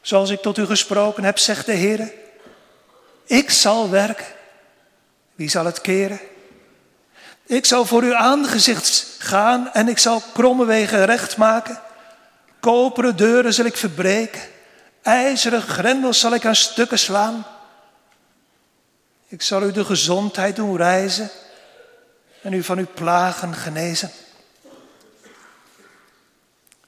zoals 0.00 0.30
ik 0.30 0.40
tot 0.40 0.58
u 0.58 0.66
gesproken 0.66 1.24
heb, 1.24 1.38
zegt 1.38 1.66
de 1.66 1.72
Heer. 1.72 2.12
Ik 3.24 3.50
zal 3.50 3.90
werken. 3.90 4.26
Wie 5.34 5.48
zal 5.48 5.64
het 5.64 5.80
keren? 5.80 6.20
Ik 7.46 7.64
zal 7.64 7.84
voor 7.84 8.02
uw 8.02 8.14
aangezicht 8.14 9.06
gaan 9.18 9.72
en 9.72 9.88
ik 9.88 9.98
zal 9.98 10.22
kromme 10.32 10.64
wegen 10.64 11.04
recht 11.04 11.36
maken. 11.36 11.80
Koperen 12.60 13.16
deuren 13.16 13.54
zal 13.54 13.64
ik 13.64 13.76
verbreken. 13.76 14.42
IJzeren 15.02 15.62
grendels 15.62 16.20
zal 16.20 16.34
ik 16.34 16.44
aan 16.44 16.54
stukken 16.54 16.98
slaan. 16.98 17.46
Ik 19.28 19.42
zal 19.42 19.62
u 19.62 19.72
de 19.72 19.84
gezondheid 19.84 20.56
doen 20.56 20.76
reizen 20.76 21.30
en 22.42 22.52
u 22.52 22.62
van 22.62 22.78
uw 22.78 22.86
plagen 22.94 23.54
genezen. 23.54 24.10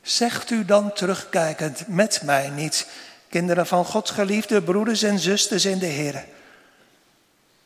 Zegt 0.02 0.50
u 0.50 0.64
dan 0.64 0.92
terugkijkend 0.92 1.88
met 1.88 2.20
mij 2.22 2.48
niet, 2.48 2.86
kinderen 3.28 3.66
van 3.66 3.84
God, 3.84 4.10
geliefde 4.10 4.62
broeders 4.62 5.02
en 5.02 5.18
zusters 5.18 5.64
in 5.64 5.78
de 5.78 5.86
Heer. 5.86 6.24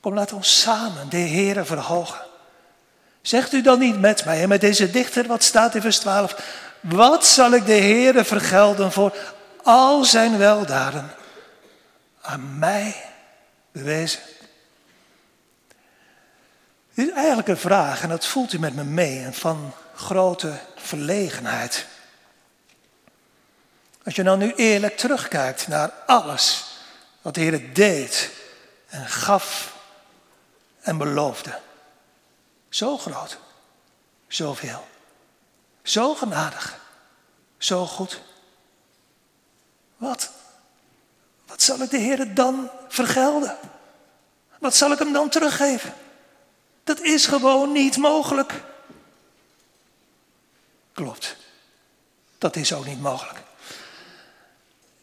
Kom, 0.01 0.15
laat 0.15 0.33
ons 0.33 0.61
samen 0.61 1.09
de 1.09 1.17
Heere 1.17 1.65
verhogen. 1.65 2.21
Zegt 3.23 3.53
u 3.53 3.63
dan 3.63 3.79
niet 3.79 4.01
met 4.01 4.25
mij 4.25 4.43
en 4.43 4.49
met 4.49 4.61
deze 4.61 4.91
dichter, 4.91 5.27
wat 5.27 5.43
staat 5.43 5.75
in 5.75 5.81
vers 5.81 5.99
12, 5.99 6.43
wat 6.81 7.27
zal 7.27 7.53
ik 7.53 7.67
de 7.67 7.73
Heere 7.73 8.25
vergelden 8.25 8.93
voor 8.93 9.17
al 9.63 10.05
zijn 10.05 10.39
weldaden 10.39 11.11
aan 12.21 12.59
mij 12.59 12.95
bewezen? 13.73 14.21
Dit 16.97 17.09
is 17.09 17.15
eigenlijk 17.15 17.49
een 17.49 17.57
vraag 17.57 18.03
en 18.03 18.09
dat 18.09 18.27
voelt 18.27 18.53
u 18.53 18.59
met 18.59 18.75
me 18.75 18.85
mee 18.85 19.25
en 19.25 19.35
van 19.35 19.73
grote 19.95 20.59
verlegenheid. 20.77 21.87
Als 24.05 24.15
je 24.15 24.23
nou 24.23 24.39
nu 24.39 24.53
eerlijk 24.55 24.97
terugkijkt 24.97 25.69
naar 25.69 25.91
alles 26.07 26.65
wat 27.23 27.35
de 27.35 27.41
Heer 27.41 27.75
deed 27.75 28.31
en 28.89 29.09
gaf 29.09 29.77
en 30.81 30.99
beloofde. 30.99 31.59
Zo 32.69 32.99
groot, 32.99 33.39
zoveel, 34.29 34.87
zo 35.83 36.15
genadig, 36.15 36.79
zo 37.59 37.87
goed. 37.87 38.21
Wat? 39.97 40.31
Wat 41.47 41.63
zal 41.63 41.81
ik 41.81 41.91
de 41.91 41.99
Heer 41.99 42.35
dan 42.35 42.71
vergelden? 42.89 43.57
Wat 44.59 44.77
zal 44.77 44.93
ik 44.93 44.99
hem 44.99 45.13
dan 45.13 45.29
teruggeven? 45.29 45.95
Dat 46.87 47.01
is 47.01 47.27
gewoon 47.27 47.73
niet 47.73 47.97
mogelijk. 47.97 48.53
Klopt. 50.93 51.37
Dat 52.39 52.57
is 52.57 52.73
ook 52.73 52.87
niet 52.87 53.01
mogelijk. 53.01 53.39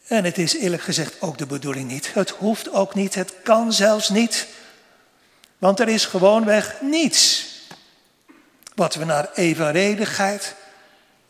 En 0.06 0.24
het 0.24 0.38
is 0.38 0.56
eerlijk 0.56 0.82
gezegd 0.82 1.20
ook 1.20 1.38
de 1.38 1.46
bedoeling 1.46 1.90
niet. 1.90 2.14
Het 2.14 2.30
hoeft 2.30 2.70
ook 2.70 2.94
niet, 2.94 3.14
het 3.14 3.34
kan 3.42 3.72
zelfs 3.72 4.08
niet. 4.08 4.46
Want 5.58 5.80
er 5.80 5.88
is 5.88 6.06
gewoonweg 6.06 6.80
niets 6.80 7.46
wat 8.74 8.94
we 8.94 9.04
naar 9.04 9.32
evenredigheid 9.32 10.54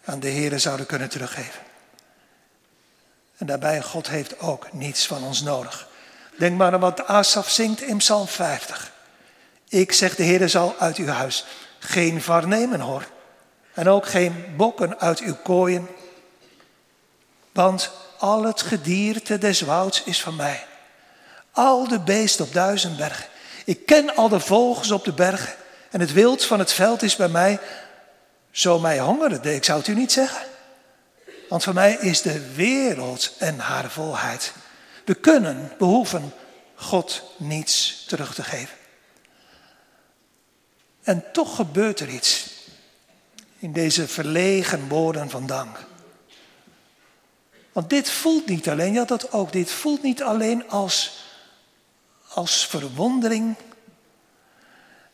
aan 0.04 0.20
de 0.20 0.28
Heer 0.28 0.60
zouden 0.60 0.86
kunnen 0.86 1.08
teruggeven. 1.08 1.60
En 3.36 3.46
daarbij, 3.46 3.82
God 3.82 4.08
heeft 4.08 4.38
ook 4.38 4.72
niets 4.72 5.06
van 5.06 5.24
ons 5.24 5.42
nodig. 5.42 5.88
Denk 6.38 6.56
maar 6.56 6.72
aan 6.72 6.80
wat 6.80 7.06
Asaf 7.06 7.50
zingt 7.50 7.82
in 7.82 7.96
Psalm 7.96 8.28
50. 8.28 8.93
Ik 9.74 9.92
zeg, 9.92 10.14
de 10.14 10.22
Heer 10.22 10.48
zal 10.48 10.74
uit 10.78 10.96
uw 10.96 11.06
huis 11.06 11.44
geen 11.78 12.22
var 12.22 12.48
nemen 12.48 12.80
hoor. 12.80 13.06
En 13.72 13.88
ook 13.88 14.06
geen 14.06 14.44
bokken 14.56 15.00
uit 15.00 15.20
uw 15.20 15.34
kooien. 15.34 15.88
Want 17.52 17.90
al 18.18 18.44
het 18.44 18.62
gedierte 18.62 19.38
des 19.38 19.60
wouds 19.60 20.02
is 20.04 20.22
van 20.22 20.36
mij. 20.36 20.66
Al 21.50 21.88
de 21.88 22.00
beesten 22.00 22.44
op 22.44 22.52
duizend 22.52 22.96
bergen. 22.96 23.26
Ik 23.64 23.86
ken 23.86 24.16
al 24.16 24.28
de 24.28 24.40
vogels 24.40 24.90
op 24.90 25.04
de 25.04 25.12
bergen. 25.12 25.54
En 25.90 26.00
het 26.00 26.12
wild 26.12 26.44
van 26.44 26.58
het 26.58 26.72
veld 26.72 27.02
is 27.02 27.16
bij 27.16 27.28
mij. 27.28 27.58
Zo 28.50 28.78
mij 28.78 28.98
hongerde, 28.98 29.54
ik 29.54 29.64
zou 29.64 29.78
het 29.78 29.88
u 29.88 29.94
niet 29.94 30.12
zeggen. 30.12 30.46
Want 31.48 31.62
voor 31.62 31.74
mij 31.74 31.96
is 32.00 32.22
de 32.22 32.54
wereld 32.54 33.32
en 33.38 33.58
haar 33.58 33.90
volheid. 33.90 34.52
We 35.04 35.14
kunnen, 35.14 35.72
behoeven 35.78 36.32
God 36.74 37.22
niets 37.36 38.04
terug 38.08 38.34
te 38.34 38.42
geven. 38.42 38.82
En 41.04 41.24
toch 41.32 41.56
gebeurt 41.56 42.00
er 42.00 42.08
iets 42.08 42.50
in 43.58 43.72
deze 43.72 44.08
verlegen 44.08 44.88
woorden 44.88 45.30
van 45.30 45.46
dank. 45.46 45.78
Want 47.72 47.90
dit 47.90 48.10
voelt 48.10 48.46
niet 48.46 48.68
alleen, 48.68 48.92
ja 48.92 49.04
dat 49.04 49.32
ook, 49.32 49.52
dit 49.52 49.70
voelt 49.70 50.02
niet 50.02 50.22
alleen 50.22 50.70
als, 50.70 51.24
als 52.28 52.66
verwondering, 52.66 53.54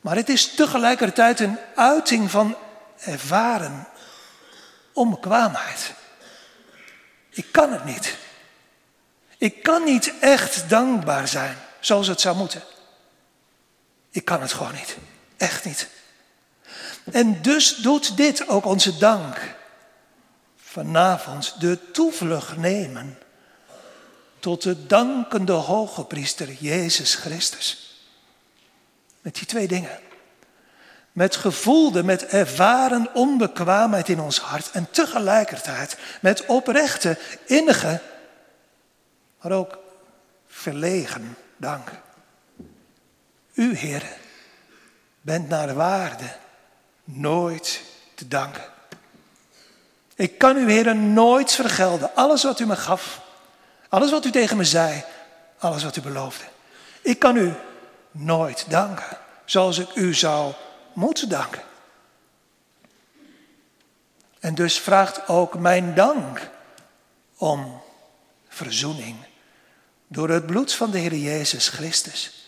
maar 0.01 0.17
het 0.17 0.29
is 0.29 0.55
tegelijkertijd 0.55 1.41
een 1.41 1.59
uiting 1.75 2.31
van 2.31 2.57
ervaren 2.99 3.89
onbekwaamheid. 4.93 5.95
Ik 7.31 7.47
kan 7.53 7.73
het 7.73 7.85
niet. 7.85 8.17
Ik 9.39 9.63
kan 9.63 9.85
niet 9.85 10.13
echt 10.21 10.69
dankbaar 10.69 11.29
zijn 11.29 11.57
zoals 11.81 12.07
het 12.07 12.21
zou 12.21 12.37
moeten. 12.37 12.63
Ik 14.11 14.25
kan 14.25 14.41
het 14.41 14.53
gewoon 14.53 14.75
niet. 14.75 14.97
Echt 15.41 15.65
niet. 15.65 15.89
En 17.13 17.43
dus 17.43 17.77
doet 17.77 18.17
dit 18.17 18.49
ook 18.49 18.65
onze 18.65 18.99
dank. 18.99 19.55
Vanavond 20.57 21.61
de 21.61 21.91
toevlucht 21.91 22.57
nemen 22.57 23.19
tot 24.39 24.63
de 24.63 24.87
dankende 24.87 25.53
hoge 25.53 26.05
priester 26.05 26.53
Jezus 26.53 27.15
Christus. 27.15 28.01
Met 29.21 29.35
die 29.35 29.47
twee 29.47 29.69
dingen. 29.69 29.99
Met 31.13 31.37
gevoelde, 31.37 32.03
met 32.03 32.27
ervaren 32.27 33.15
onbekwaamheid 33.15 34.09
in 34.09 34.21
ons 34.21 34.39
hart 34.39 34.71
en 34.71 34.91
tegelijkertijd 34.91 35.99
met 36.21 36.47
oprechte, 36.47 37.19
innige, 37.47 38.01
maar 39.41 39.53
ook 39.53 39.79
verlegen 40.47 41.37
dank. 41.57 41.91
U, 43.53 43.77
Heer, 43.77 44.03
bent 45.21 45.49
naar 45.49 45.75
waarde 45.75 46.37
nooit 47.05 47.83
te 48.15 48.29
danken. 48.29 48.65
Ik 50.15 50.39
kan 50.39 50.57
u, 50.57 50.71
Heer, 50.71 50.97
nooit 50.97 51.53
vergelden. 51.53 52.15
Alles 52.15 52.43
wat 52.43 52.61
u 52.61 52.67
me 52.67 52.77
gaf, 52.77 53.21
alles 53.89 54.11
wat 54.11 54.25
u 54.25 54.31
tegen 54.31 54.57
me 54.57 54.65
zei, 54.65 55.05
alles 55.59 55.85
wat 55.85 55.97
u 55.97 56.01
beloofde. 56.01 56.45
Ik 57.01 57.19
kan 57.19 57.37
u 57.37 57.55
nooit 58.11 58.65
danken 58.69 59.19
zoals 59.45 59.79
ik 59.79 59.95
u 59.95 60.15
zou 60.15 60.53
moeten 60.93 61.29
danken. 61.29 61.63
En 64.41 64.55
dus 64.55 64.79
vraagt 64.79 65.29
ook 65.29 65.59
mijn 65.59 65.95
dank 65.95 66.51
om 67.37 67.83
verzoening 68.49 69.17
door 70.07 70.29
het 70.29 70.47
bloed 70.47 70.73
van 70.73 70.91
de 70.91 70.99
Heer 70.99 71.15
Jezus 71.15 71.69
Christus. 71.69 72.40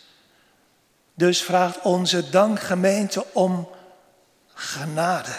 Dus 1.15 1.43
vraagt 1.43 1.81
onze 1.81 2.31
dankgemeente 2.31 3.25
om 3.33 3.69
genade. 4.55 5.35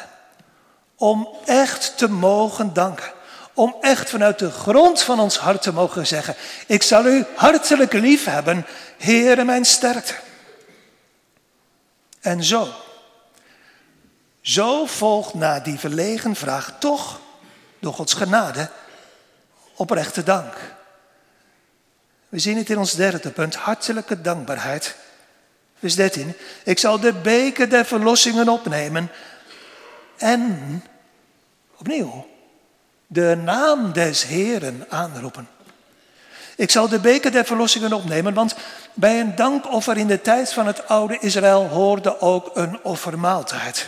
Om 0.96 1.28
echt 1.46 1.98
te 1.98 2.10
mogen 2.10 2.74
danken. 2.74 3.12
Om 3.54 3.76
echt 3.82 4.10
vanuit 4.10 4.40
de 4.40 4.52
grond 4.52 5.02
van 5.02 5.20
ons 5.20 5.38
hart 5.38 5.62
te 5.62 5.74
mogen 5.74 6.08
zeggen: 6.08 6.36
Ik 6.68 6.84
zal 6.84 7.06
u 7.06 7.26
hartelijk 7.36 7.94
lief 7.94 8.26
hebben, 8.26 8.66
Heere 8.98 9.44
mijn 9.44 9.66
sterkte. 9.66 10.14
En 12.22 12.44
zo, 12.44 12.68
zo 14.42 14.86
volgt 14.86 15.34
na 15.34 15.60
die 15.60 15.80
verlegen 15.80 16.36
vraag 16.36 16.76
toch, 16.80 17.20
door 17.80 17.94
Gods 17.94 18.14
genade, 18.14 18.70
oprechte 19.76 20.24
dank. 20.24 20.54
We 22.30 22.40
zien 22.40 22.58
het 22.58 22.70
in 22.70 22.78
ons 22.78 22.94
derde 22.94 23.32
punt, 23.32 23.56
hartelijke 23.56 24.22
dankbaarheid. 24.22 24.96
Vers 25.84 25.96
13. 25.96 26.34
Ik 26.64 26.80
zal 26.80 27.00
de 27.00 27.14
beker 27.14 27.70
der 27.70 27.86
verlossingen 27.86 28.50
opnemen 28.50 29.12
en, 30.18 30.84
opnieuw, 31.78 32.28
de 33.08 33.42
naam 33.44 33.94
des 33.94 34.24
Heeren 34.24 34.86
aanroepen. 34.90 35.48
Ik 36.56 36.72
zal 36.72 36.88
de 36.88 37.00
beker 37.00 37.32
der 37.32 37.46
verlossingen 37.46 37.94
opnemen, 37.94 38.34
want 38.34 38.56
bij 38.94 39.20
een 39.20 39.36
dankoffer 39.36 39.98
in 39.98 40.08
de 40.08 40.22
tijd 40.22 40.54
van 40.54 40.68
het 40.68 40.88
oude 40.88 41.18
Israël 41.20 41.68
hoorde 41.68 42.22
ook 42.22 42.52
een 42.54 42.84
offermaaltijd. 42.84 43.88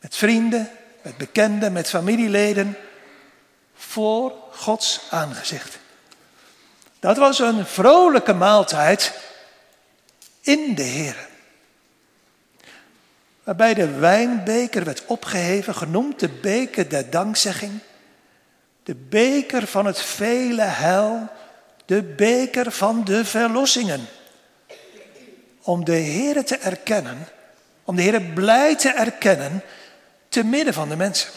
Met 0.00 0.16
vrienden, 0.16 0.70
met 1.02 1.16
bekenden, 1.16 1.72
met 1.72 1.88
familieleden, 1.88 2.76
voor 3.74 4.32
Gods 4.52 5.00
aangezicht. 5.10 5.78
Dat 7.00 7.16
was 7.16 7.38
een 7.38 7.66
vrolijke 7.66 8.32
maaltijd 8.32 9.30
in 10.42 10.74
de 10.74 10.82
Heer. 10.82 11.28
Waarbij 13.42 13.74
de 13.74 13.90
wijnbeker 13.90 14.84
werd 14.84 15.02
opgeheven, 15.06 15.74
genoemd 15.74 16.20
de 16.20 16.28
beker 16.28 16.88
der 16.88 17.10
dankzegging. 17.10 17.78
De 18.82 18.94
beker 18.94 19.66
van 19.66 19.86
het 19.86 20.00
vele 20.00 20.62
heil, 20.62 21.28
de 21.84 22.02
beker 22.02 22.72
van 22.72 23.04
de 23.04 23.24
verlossingen. 23.24 24.06
Om 25.62 25.84
de 25.84 25.92
Heer 25.92 26.44
te 26.44 26.56
erkennen, 26.56 27.28
om 27.84 27.96
de 27.96 28.02
Heer 28.02 28.20
blij 28.20 28.76
te 28.76 28.88
erkennen, 28.88 29.62
te 30.28 30.44
midden 30.44 30.74
van 30.74 30.88
de 30.88 30.96
mensen. 30.96 31.30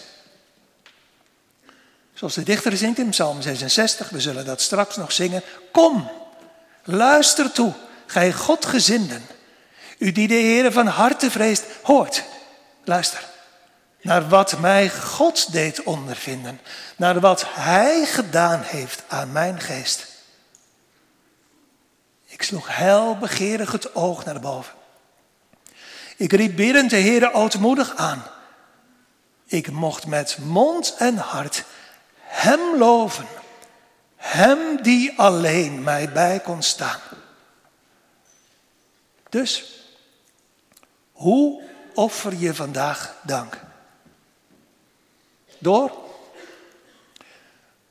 Zoals 2.13 2.33
de 2.33 2.43
dichter 2.43 2.77
zingt 2.77 2.99
in 2.99 3.09
Psalm 3.09 3.41
66, 3.41 4.09
we 4.09 4.21
zullen 4.21 4.45
dat 4.45 4.61
straks 4.61 4.95
nog 4.95 5.11
zingen. 5.11 5.41
Kom, 5.71 6.09
luister 6.83 7.51
toe, 7.51 7.73
gij 8.15 8.33
Godgezinden. 8.33 9.25
U 9.97 10.11
die 10.11 10.27
de 10.27 10.33
Heer 10.33 10.71
van 10.71 10.87
harte 10.87 11.31
vreest, 11.31 11.63
hoort, 11.81 12.23
luister. 12.83 13.23
Naar 14.01 14.29
wat 14.29 14.59
mij 14.59 14.89
God 14.89 15.51
deed 15.51 15.83
ondervinden. 15.83 16.59
Naar 16.97 17.19
wat 17.19 17.45
Hij 17.47 18.05
gedaan 18.05 18.61
heeft 18.61 19.03
aan 19.07 19.31
mijn 19.31 19.59
geest. 19.59 20.07
Ik 22.25 22.43
sloeg 22.43 22.69
begeerig 23.19 23.71
het 23.71 23.95
oog 23.95 24.25
naar 24.25 24.39
boven. 24.39 24.73
Ik 26.17 26.31
riep 26.31 26.55
biddend 26.55 26.89
de 26.89 26.95
Heer 26.95 27.33
ootmoedig 27.33 27.95
aan. 27.95 28.23
Ik 29.45 29.71
mocht 29.71 30.07
met 30.07 30.37
mond 30.41 30.95
en 30.97 31.17
hart 31.17 31.63
hem 32.17 32.77
loven. 32.77 33.27
Hem 34.15 34.81
die 34.81 35.13
alleen 35.19 35.83
mij 35.83 36.11
bij 36.11 36.39
kon 36.39 36.63
staan. 36.63 36.99
Dus, 39.35 39.65
hoe 41.11 41.61
offer 41.93 42.35
je 42.35 42.53
vandaag 42.53 43.15
dank? 43.23 43.59
Door? 45.57 45.91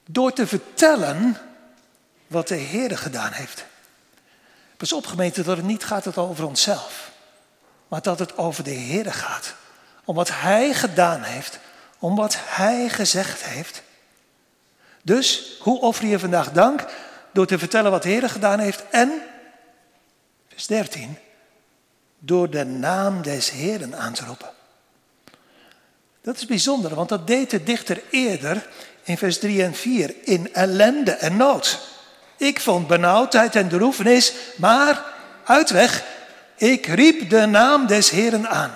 Door 0.07 0.33
te 0.33 0.47
vertellen 0.47 1.37
wat 2.27 2.49
de 2.49 2.55
Heer 2.55 2.99
gedaan 2.99 3.33
heeft. 3.33 3.65
Pas 4.77 4.93
op 4.93 5.07
gemeente 5.07 5.43
dat 5.43 5.57
het 5.57 5.67
niet 5.67 5.85
gaat 5.85 6.17
over 6.19 6.47
onszelf. 6.47 7.11
Maar 7.89 8.03
dat 8.03 8.19
het 8.19 8.39
over 8.39 8.65
de 8.65 8.71
Heer 8.71 9.13
gaat. 9.13 9.55
Om 10.05 10.15
wat 10.15 10.31
Hij 10.31 10.75
gedaan 10.75 11.23
heeft. 11.23 11.59
Om 11.99 12.17
wat 12.17 12.37
Hij 12.39 12.89
gezegd 12.89 13.45
heeft. 13.45 13.83
Dus 15.03 15.57
hoe 15.61 15.81
offer 15.81 16.07
je 16.07 16.19
vandaag 16.19 16.53
dank? 16.53 16.85
Door 17.33 17.47
te 17.47 17.59
vertellen 17.59 17.91
wat 17.91 18.03
de 18.03 18.09
Heer 18.09 18.31
gedaan 18.31 18.59
heeft 18.59 18.85
en, 18.91 19.23
vers 20.49 20.67
13, 20.67 21.19
door 22.25 22.51
de 22.51 22.65
naam 22.65 23.23
des 23.23 23.51
Heeren 23.51 23.99
aan 23.99 24.13
te 24.13 24.25
roepen. 24.25 24.51
Dat 26.21 26.37
is 26.37 26.47
bijzonder, 26.47 26.95
want 26.95 27.09
dat 27.09 27.27
deed 27.27 27.51
de 27.51 27.63
dichter 27.63 28.03
eerder 28.11 28.69
in 29.03 29.19
vers 29.19 29.39
3 29.39 29.63
en 29.63 29.75
4 29.75 30.15
in 30.23 30.55
ellende 30.55 31.11
en 31.11 31.37
nood. 31.37 31.89
Ik 32.37 32.61
vond 32.61 32.87
benauwdheid 32.87 33.57
en 33.57 33.69
droefenis, 33.69 34.33
maar 34.57 35.05
uitweg, 35.45 36.05
ik 36.57 36.87
riep 36.87 37.31
de 37.31 37.47
naam 37.47 37.87
des 37.87 38.11
Heeren 38.11 38.49
aan. 38.49 38.75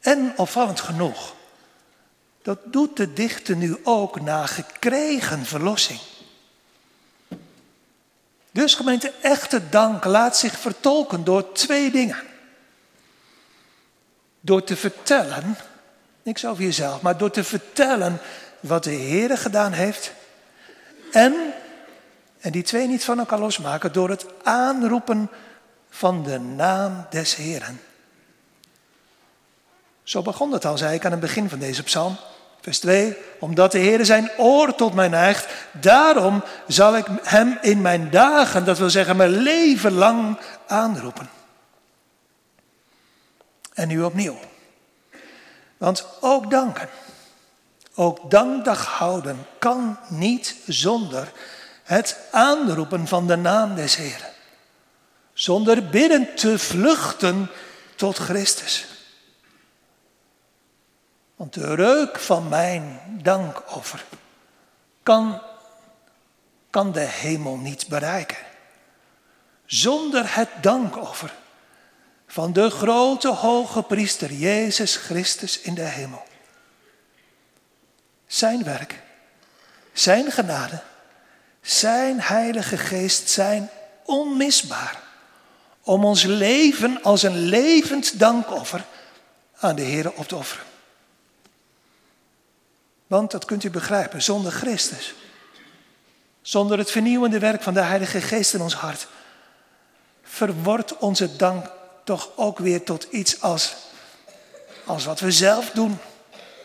En 0.00 0.32
opvallend 0.36 0.80
genoeg, 0.80 1.34
dat 2.42 2.58
doet 2.64 2.96
de 2.96 3.12
dichter 3.12 3.56
nu 3.56 3.76
ook 3.82 4.20
na 4.20 4.46
gekregen 4.46 5.44
verlossing. 5.44 6.00
Dus 8.56 8.74
gemeente, 8.74 9.12
echte 9.20 9.68
dank 9.68 10.04
laat 10.04 10.36
zich 10.36 10.58
vertolken 10.58 11.24
door 11.24 11.52
twee 11.52 11.90
dingen. 11.90 12.16
Door 14.40 14.64
te 14.64 14.76
vertellen, 14.76 15.56
niks 16.22 16.46
over 16.46 16.62
jezelf, 16.62 17.00
maar 17.00 17.16
door 17.16 17.30
te 17.30 17.44
vertellen 17.44 18.18
wat 18.60 18.84
de 18.84 18.90
Heer 18.90 19.38
gedaan 19.38 19.72
heeft. 19.72 20.12
En, 21.12 21.34
en 22.40 22.52
die 22.52 22.62
twee 22.62 22.86
niet 22.86 23.04
van 23.04 23.18
elkaar 23.18 23.38
losmaken, 23.38 23.92
door 23.92 24.10
het 24.10 24.26
aanroepen 24.42 25.30
van 25.90 26.22
de 26.22 26.38
naam 26.38 27.06
des 27.10 27.34
Heeren. 27.34 27.80
Zo 30.02 30.22
begon 30.22 30.52
het 30.52 30.64
al, 30.64 30.78
zei 30.78 30.94
ik 30.94 31.04
aan 31.04 31.10
het 31.10 31.20
begin 31.20 31.48
van 31.48 31.58
deze 31.58 31.82
psalm. 31.82 32.16
Vers 32.66 32.78
2, 32.78 33.16
omdat 33.38 33.72
de 33.72 33.78
Heer 33.78 34.04
zijn 34.04 34.30
oor 34.36 34.74
tot 34.74 34.94
mij 34.94 35.08
neigt, 35.08 35.46
daarom 35.72 36.44
zal 36.66 36.96
ik 36.96 37.06
hem 37.22 37.58
in 37.62 37.80
mijn 37.80 38.10
dagen, 38.10 38.64
dat 38.64 38.78
wil 38.78 38.90
zeggen 38.90 39.16
mijn 39.16 39.30
leven 39.30 39.92
lang, 39.92 40.38
aanroepen. 40.66 41.28
En 43.74 43.88
nu 43.88 44.02
opnieuw. 44.02 44.38
Want 45.76 46.06
ook 46.20 46.50
danken, 46.50 46.88
ook 47.94 48.30
dankdag 48.30 48.86
houden 48.86 49.46
kan 49.58 49.98
niet 50.08 50.54
zonder 50.66 51.32
het 51.82 52.18
aanroepen 52.30 53.06
van 53.06 53.26
de 53.26 53.36
naam 53.36 53.74
des 53.74 53.96
Heeren. 53.96 54.30
Zonder 55.32 55.86
bidden 55.86 56.34
te 56.34 56.58
vluchten 56.58 57.50
tot 57.96 58.18
Christus. 58.18 58.95
Want 61.36 61.54
de 61.54 61.74
reuk 61.74 62.18
van 62.18 62.48
mijn 62.48 63.00
dankoffer 63.22 64.04
kan, 65.02 65.42
kan 66.70 66.92
de 66.92 67.00
hemel 67.00 67.56
niet 67.56 67.88
bereiken. 67.88 68.36
Zonder 69.66 70.34
het 70.34 70.48
dankoffer 70.60 71.34
van 72.26 72.52
de 72.52 72.70
grote 72.70 73.28
hoge 73.28 73.82
priester 73.82 74.32
Jezus 74.32 74.96
Christus 74.96 75.60
in 75.60 75.74
de 75.74 75.82
hemel. 75.82 76.26
Zijn 78.26 78.64
werk, 78.64 79.02
zijn 79.92 80.32
genade, 80.32 80.82
zijn 81.60 82.20
heilige 82.20 82.76
geest 82.76 83.28
zijn 83.28 83.70
onmisbaar 84.04 85.02
om 85.82 86.04
ons 86.04 86.22
leven 86.22 87.02
als 87.02 87.22
een 87.22 87.38
levend 87.38 88.18
dankoffer 88.18 88.84
aan 89.56 89.76
de 89.76 89.82
Heer 89.82 90.12
op 90.12 90.28
te 90.28 90.36
offeren. 90.36 90.75
Want, 93.06 93.30
dat 93.30 93.44
kunt 93.44 93.64
u 93.64 93.70
begrijpen, 93.70 94.22
zonder 94.22 94.52
Christus, 94.52 95.14
zonder 96.42 96.78
het 96.78 96.90
vernieuwende 96.90 97.38
werk 97.38 97.62
van 97.62 97.74
de 97.74 97.80
Heilige 97.82 98.20
Geest 98.20 98.54
in 98.54 98.60
ons 98.60 98.74
hart, 98.74 99.06
verwordt 100.22 100.96
onze 100.96 101.36
dank 101.36 101.70
toch 102.04 102.30
ook 102.36 102.58
weer 102.58 102.84
tot 102.84 103.06
iets 103.10 103.40
als, 103.40 103.74
als 104.84 105.04
wat 105.04 105.20
we 105.20 105.32
zelf 105.32 105.70
doen. 105.70 105.98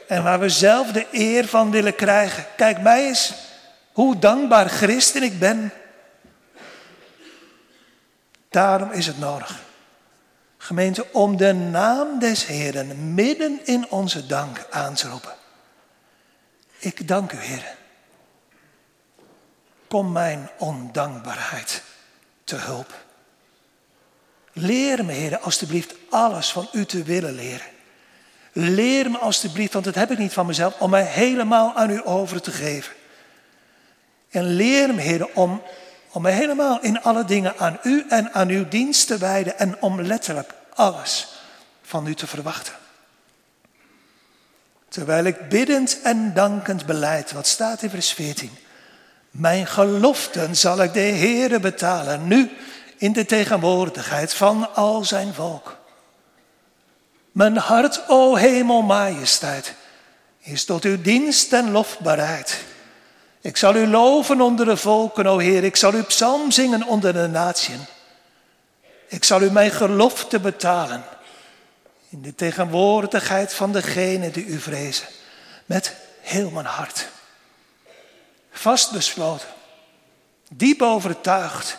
En 0.07 0.23
waar 0.23 0.39
we 0.39 0.49
zelf 0.49 0.91
de 0.91 1.07
eer 1.11 1.47
van 1.47 1.71
willen 1.71 1.95
krijgen. 1.95 2.45
Kijk 2.55 2.81
mij 2.81 3.07
eens, 3.07 3.33
hoe 3.91 4.19
dankbaar 4.19 4.69
christen 4.69 5.23
ik 5.23 5.39
ben. 5.39 5.71
Daarom 8.49 8.91
is 8.91 9.07
het 9.07 9.19
nodig, 9.19 9.59
gemeente, 10.57 11.11
om 11.11 11.37
de 11.37 11.53
naam 11.53 12.19
des 12.19 12.45
Heeren 12.45 13.13
midden 13.13 13.59
in 13.63 13.89
onze 13.89 14.25
dank 14.25 14.67
aan 14.69 14.93
te 14.93 15.07
roepen. 15.07 15.33
Ik 16.81 17.07
dank 17.07 17.31
u, 17.31 17.37
Heer. 17.37 17.75
Kom 19.87 20.11
mijn 20.11 20.49
ondankbaarheid 20.57 21.83
te 22.43 22.55
hulp. 22.55 22.93
Leer 24.53 25.05
me, 25.05 25.11
Heer, 25.11 25.39
alstublieft 25.39 25.95
alles 26.09 26.51
van 26.51 26.69
u 26.71 26.85
te 26.85 27.03
willen 27.03 27.33
leren. 27.33 27.67
Leer 28.51 29.11
me 29.11 29.17
alstublieft, 29.17 29.73
want 29.73 29.85
dat 29.85 29.95
heb 29.95 30.11
ik 30.11 30.17
niet 30.17 30.33
van 30.33 30.45
mezelf, 30.45 30.79
om 30.79 30.89
mij 30.89 31.03
helemaal 31.03 31.75
aan 31.75 31.89
u 31.89 32.01
over 32.07 32.41
te 32.41 32.51
geven. 32.51 32.93
En 34.29 34.43
leer 34.43 34.93
me, 34.93 35.01
Heer, 35.01 35.33
om, 35.33 35.61
om 36.11 36.21
mij 36.21 36.33
helemaal 36.33 36.81
in 36.81 37.01
alle 37.01 37.25
dingen 37.25 37.57
aan 37.57 37.79
u 37.83 38.05
en 38.09 38.33
aan 38.33 38.49
uw 38.49 38.67
dienst 38.67 39.07
te 39.07 39.17
wijden 39.17 39.59
en 39.59 39.81
om 39.81 40.01
letterlijk 40.01 40.53
alles 40.73 41.27
van 41.81 42.07
u 42.07 42.15
te 42.15 42.27
verwachten. 42.27 42.73
Terwijl 44.91 45.23
ik 45.23 45.49
biddend 45.49 46.01
en 46.01 46.33
dankend 46.33 46.85
beleid, 46.85 47.31
wat 47.31 47.47
staat 47.47 47.81
in 47.81 47.89
vers 47.89 48.13
14. 48.13 48.51
Mijn 49.29 49.67
geloften 49.67 50.55
zal 50.55 50.83
ik 50.83 50.93
de 50.93 50.99
Heere 50.99 51.59
betalen, 51.59 52.27
nu 52.27 52.51
in 52.97 53.13
de 53.13 53.25
tegenwoordigheid 53.25 54.33
van 54.33 54.75
al 54.75 55.03
zijn 55.03 55.33
volk. 55.33 55.77
Mijn 57.31 57.57
hart, 57.57 58.01
o 58.07 58.35
hemel 58.35 58.81
majesteit, 58.81 59.73
is 60.39 60.65
tot 60.65 60.83
uw 60.83 61.01
dienst 61.01 61.53
en 61.53 61.71
lof 61.71 61.99
bereid. 61.99 62.63
Ik 63.41 63.57
zal 63.57 63.75
u 63.75 63.87
loven 63.87 64.41
onder 64.41 64.65
de 64.65 64.77
volken, 64.77 65.25
o 65.25 65.37
Heer. 65.37 65.63
Ik 65.63 65.75
zal 65.75 65.93
u 65.93 66.01
psalm 66.01 66.51
zingen 66.51 66.83
onder 66.83 67.13
de 67.13 67.27
natieën. 67.27 67.85
Ik 69.07 69.23
zal 69.23 69.41
u 69.41 69.51
mijn 69.51 69.71
gelofte 69.71 70.39
betalen. 70.39 71.03
In 72.11 72.21
de 72.21 72.35
tegenwoordigheid 72.35 73.53
van 73.53 73.71
degene 73.71 74.31
die 74.31 74.45
u 74.45 74.59
vrezen. 74.59 75.07
Met 75.65 75.95
heel 76.21 76.49
mijn 76.49 76.65
hart. 76.65 77.07
Vast 78.51 78.91
besloten. 78.91 79.47
Diep 80.49 80.81
overtuigd 80.81 81.77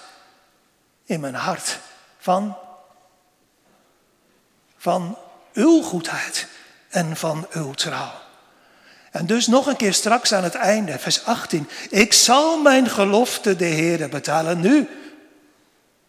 in 1.05 1.21
mijn 1.21 1.35
hart 1.35 1.79
van, 2.19 2.57
van 4.77 5.19
uw 5.53 5.83
goedheid 5.83 6.47
en 6.89 7.17
van 7.17 7.47
uw 7.51 7.73
trouw. 7.73 8.13
En 9.11 9.27
dus 9.27 9.47
nog 9.47 9.67
een 9.67 9.77
keer 9.77 9.95
straks 9.95 10.33
aan 10.33 10.45
het 10.45 10.55
einde, 10.55 10.99
vers 10.99 11.25
18. 11.25 11.69
Ik 11.91 12.13
zal 12.13 12.63
mijn 12.63 12.89
gelofte 12.89 13.57
de 13.57 13.65
Heer 13.65 14.09
betalen 14.09 14.61
nu, 14.61 14.89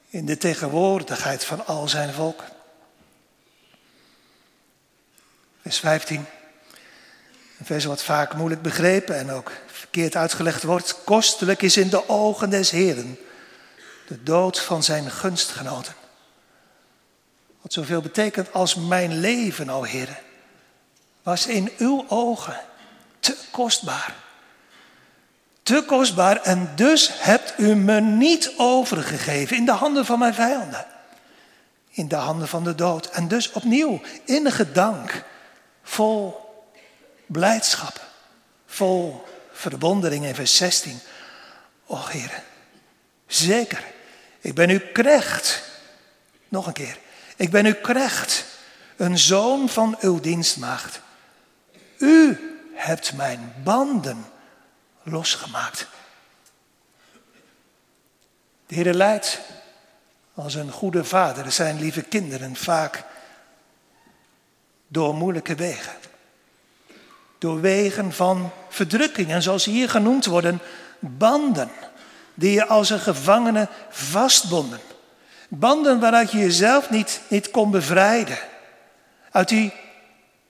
in 0.10 0.26
de 0.26 0.38
tegenwoordigheid 0.38 1.46
van 1.46 1.66
al 1.66 1.88
zijn 1.88 2.14
volk. 2.14 2.44
Vers 5.64 5.80
15. 5.80 6.26
Een 7.60 7.66
vers 7.66 7.86
wat 7.86 8.04
vaak 8.04 8.34
moeilijk 8.34 8.62
begrepen 8.62 9.18
en 9.18 9.32
ook 9.32 9.52
verkeerd 9.66 10.16
uitgelegd 10.16 10.64
wordt. 10.64 11.04
Kostelijk 11.04 11.62
is 11.62 11.78
in 11.78 11.90
de 11.90 12.10
ogen 12.10 12.50
des 12.50 12.72
Heeren 12.72 13.18
de 14.08 14.24
dood 14.24 14.60
van 14.60 14.84
zijn 14.84 15.12
gunstgenoten. 15.12 15.94
Wat 17.62 17.74
zoveel 17.74 18.02
betekent 18.02 18.54
als 18.54 18.76
mijn 18.76 19.20
leven, 19.20 19.70
o 19.70 19.84
Heer, 19.84 20.20
was 21.22 21.48
in 21.48 21.72
uw 21.78 22.06
ogen 22.08 22.60
te 23.20 23.36
kostbaar. 23.52 24.16
Te 25.64 25.84
kostbaar 25.88 26.42
en 26.42 26.72
dus 26.76 27.10
hebt 27.14 27.54
u 27.58 27.76
me 27.76 28.02
niet 28.02 28.54
overgegeven 28.58 29.58
in 29.58 29.66
de 29.66 29.72
handen 29.72 30.06
van 30.06 30.20
mijn 30.20 30.34
vijanden. 30.34 30.86
In 31.90 32.08
de 32.08 32.16
handen 32.16 32.48
van 32.48 32.64
de 32.64 32.76
dood. 32.76 33.06
En 33.06 33.28
dus 33.28 33.52
opnieuw 33.52 34.02
innige 34.26 34.72
dank, 34.72 35.24
vol 35.84 36.42
blijdschap, 37.26 38.02
vol 38.66 39.24
verwondering 39.52 40.26
in 40.26 40.36
vers 40.36 40.56
16. 40.56 41.00
O 41.86 42.06
Heer, 42.06 42.44
zeker, 43.28 43.84
ik 44.40 44.54
ben 44.54 44.70
uw 44.70 44.82
knecht. 44.94 45.64
Nog 46.48 46.68
een 46.68 46.74
keer, 46.74 46.98
ik 47.36 47.52
ben 47.52 47.66
uw 47.66 47.82
knecht, 47.82 48.46
een 48.98 49.18
zoon 49.18 49.70
van 49.70 49.98
uw 50.00 50.20
dienstmaagd. 50.20 51.02
U 51.98 52.38
hebt 52.74 53.14
mijn 53.14 53.54
banden 53.64 54.26
losgemaakt. 55.04 55.88
De 58.68 58.76
Heer 58.76 58.94
leidt 58.94 59.40
als 60.34 60.54
een 60.54 60.72
goede 60.72 61.04
vader 61.04 61.52
zijn 61.52 61.80
lieve 61.80 62.02
kinderen 62.02 62.56
vaak 62.56 63.04
door 64.94 65.16
moeilijke 65.16 65.56
wegen. 65.56 65.94
Door 67.38 67.62
wegen 67.62 68.14
van 68.14 68.52
verdrukking 68.70 69.32
en 69.32 69.42
zoals 69.42 69.66
hier 69.66 69.90
genoemd 69.90 70.26
worden, 70.26 70.60
banden 71.00 71.70
die 72.34 72.52
je 72.52 72.68
als 72.68 72.90
een 72.90 73.00
gevangene 73.00 73.68
vastbonden. 73.90 74.80
Banden 75.50 76.00
waaruit 76.00 76.32
je 76.32 76.38
jezelf 76.38 76.90
niet, 76.90 77.22
niet 77.28 77.52
kon 77.52 77.72
bevrijden. 77.72 78.38
Uit 79.32 79.50
die, 79.50 79.74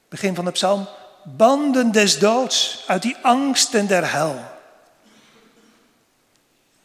begin 0.10 0.36
van 0.36 0.46
de 0.46 0.52
psalm, 0.52 0.88
banden 1.24 1.92
des 1.92 2.20
doods, 2.20 2.84
uit 2.88 3.02
die 3.02 3.18
angsten 3.22 3.88
der 3.88 4.12
hel. 4.12 4.40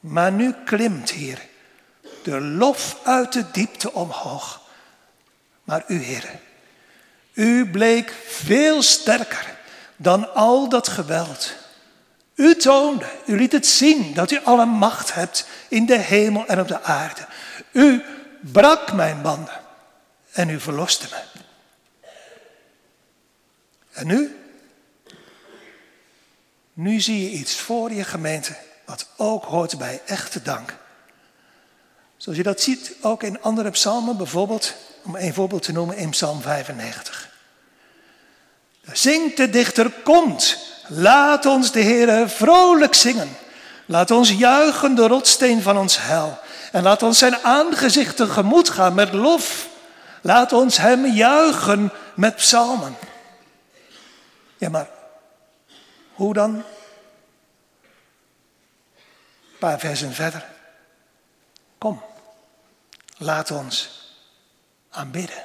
Maar 0.01 0.33
nu 0.33 0.55
klimt 0.65 1.11
hier 1.11 1.47
de 2.23 2.41
lof 2.41 2.99
uit 3.05 3.33
de 3.33 3.45
diepte 3.53 3.93
omhoog. 3.93 4.61
Maar 5.65 5.85
u, 5.87 6.03
Heer, 6.03 6.41
u 7.39 7.71
bleek 7.71 8.15
veel 8.27 8.83
sterker 8.83 9.57
dan 9.97 10.35
al 10.35 10.69
dat 10.69 10.89
geweld. 10.89 11.53
U 12.35 12.57
toonde, 12.57 13.07
u 13.27 13.37
liet 13.37 13.53
het 13.53 13.67
zien 13.67 14.15
dat 14.15 14.31
u 14.31 14.41
alle 14.45 14.65
macht 14.65 15.15
hebt 15.15 15.47
in 15.69 15.87
de 15.87 15.99
hemel 15.99 16.47
en 16.47 16.61
op 16.61 16.69
de 16.69 16.83
aarde. 16.83 17.27
U 17.73 18.03
brak 18.41 18.93
mijn 18.93 19.23
banden 19.23 19.61
en 20.33 20.49
u 20.49 20.61
verloste 20.61 21.07
me. 21.11 21.43
En 23.93 24.07
nu? 24.07 24.37
Nu 26.73 27.01
zie 27.01 27.23
je 27.23 27.31
iets 27.31 27.57
voor 27.57 27.93
je 27.93 28.05
gemeente 28.05 28.57
wat 28.85 29.09
ook 29.17 29.45
hoort 29.45 29.79
bij 29.79 30.01
echte 30.07 30.43
dank. 30.43 30.77
Zoals 32.17 32.39
je 32.39 32.45
dat 32.45 32.61
ziet 32.61 32.95
ook 33.01 33.23
in 33.23 33.43
andere 33.43 33.71
psalmen, 33.71 34.17
bijvoorbeeld, 34.17 34.75
om 35.03 35.17
een 35.17 35.35
voorbeeld 35.35 35.63
te 35.63 35.73
noemen, 35.73 35.97
in 35.97 36.11
Psalm 36.11 36.41
95. 36.41 37.28
Zingt 38.93 39.37
de 39.37 39.51
dichter, 39.51 39.91
komt, 39.91 40.59
laat 40.87 41.47
ons 41.47 41.73
de 41.73 41.81
Heer 41.81 42.29
vrolijk 42.29 42.95
zingen. 42.95 43.37
Laat 43.87 44.11
ons 44.11 44.31
juichen 44.33 44.95
de 44.95 45.07
rotsteen 45.07 45.63
van 45.63 45.79
ons 45.79 45.99
hel. 46.01 46.39
En 46.73 46.83
laat 46.83 47.03
ons 47.03 47.19
zijn 47.19 47.37
aangezicht 47.37 48.17
tegemoet 48.17 48.69
gaan 48.69 48.95
met 48.95 49.13
lof. 49.13 49.69
Laat 50.23 50.53
ons 50.53 50.77
hem 50.77 51.07
juichen 51.07 51.93
met 52.15 52.37
psalmen. 52.37 52.97
Ja, 54.57 54.69
maar 54.69 54.89
hoe 56.13 56.35
dan? 56.35 56.55
Een 56.55 56.65
paar 59.59 59.79
versen 59.79 60.15
verder. 60.15 60.47
Kom, 61.79 62.03
laat 63.17 63.51
ons 63.51 63.91
aanbidden. 64.91 65.45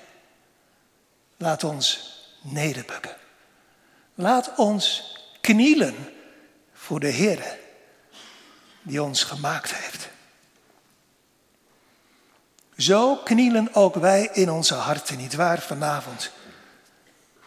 Laat 1.37 1.63
ons 1.63 2.11
nederbukken. 2.41 3.22
Laat 4.15 4.55
ons 4.55 5.15
knielen 5.41 5.95
voor 6.73 6.99
de 6.99 7.07
Heer 7.07 7.57
die 8.81 9.03
ons 9.03 9.23
gemaakt 9.23 9.73
heeft. 9.73 10.07
Zo 12.77 13.15
knielen 13.15 13.73
ook 13.73 13.95
wij 13.95 14.29
in 14.33 14.49
onze 14.49 14.73
harten, 14.73 15.17
niet 15.17 15.33
waar, 15.33 15.61
vanavond, 15.61 16.31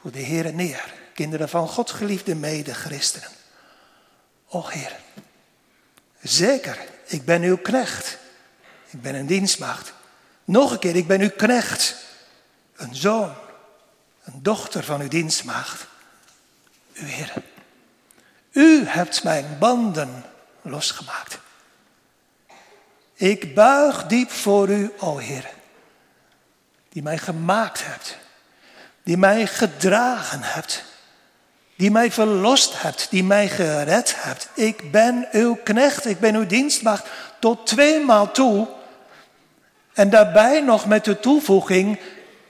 voor 0.01 0.11
de 0.11 0.19
Heer 0.19 0.55
neer 0.55 0.95
kinderen 1.15 1.49
van 1.49 1.69
God, 1.69 1.91
geliefde 1.91 2.35
mede-christenen. 2.35 3.31
O 4.49 4.67
Heer, 4.69 4.97
zeker, 6.23 6.79
ik 7.07 7.25
ben 7.25 7.43
uw 7.43 7.57
knecht. 7.57 8.19
Ik 8.91 9.03
ben 9.03 9.15
een 9.15 9.27
dienstmaagd. 9.27 9.93
Nog 10.45 10.71
een 10.73 10.79
keer, 10.79 10.97
ik 10.97 11.07
ben 11.07 11.21
uw 11.21 11.31
knecht. 11.37 11.97
Een 12.77 12.95
zoon, 12.95 13.35
een 14.25 14.43
dochter 14.43 14.85
van 14.85 15.01
uw 15.01 15.09
dienstmaagd. 15.09 15.87
U 16.97 17.05
Heer, 17.05 17.33
u 18.53 18.87
hebt 18.87 19.23
mijn 19.23 19.57
banden 19.59 20.25
losgemaakt. 20.63 21.39
Ik 23.15 23.55
buig 23.55 24.07
diep 24.07 24.31
voor 24.31 24.69
u, 24.69 24.93
o 24.99 25.17
Heer, 25.17 25.51
die 26.89 27.03
mij 27.03 27.19
gemaakt 27.19 27.87
hebt, 27.87 28.19
die 29.03 29.17
mij 29.17 29.47
gedragen 29.47 30.43
hebt 30.43 30.85
die 31.77 31.91
mij 31.91 32.13
verlost 32.13 32.83
hebt, 32.83 33.07
die 33.11 33.25
mij 33.25 33.49
gered 33.49 34.15
hebt. 34.17 34.49
Ik 34.55 34.91
ben 34.91 35.29
uw 35.33 35.55
knecht, 35.55 36.07
ik 36.07 36.21
ben 36.21 36.35
uw 36.35 36.47
dienstmaagd 36.47 37.07
tot 37.39 37.67
tweemaal 37.67 38.31
toe. 38.31 38.69
En 39.93 40.11
daarbij 40.11 40.61
nog 40.61 40.87
met 40.87 41.05
de 41.05 41.21
toevoeging, 41.21 41.99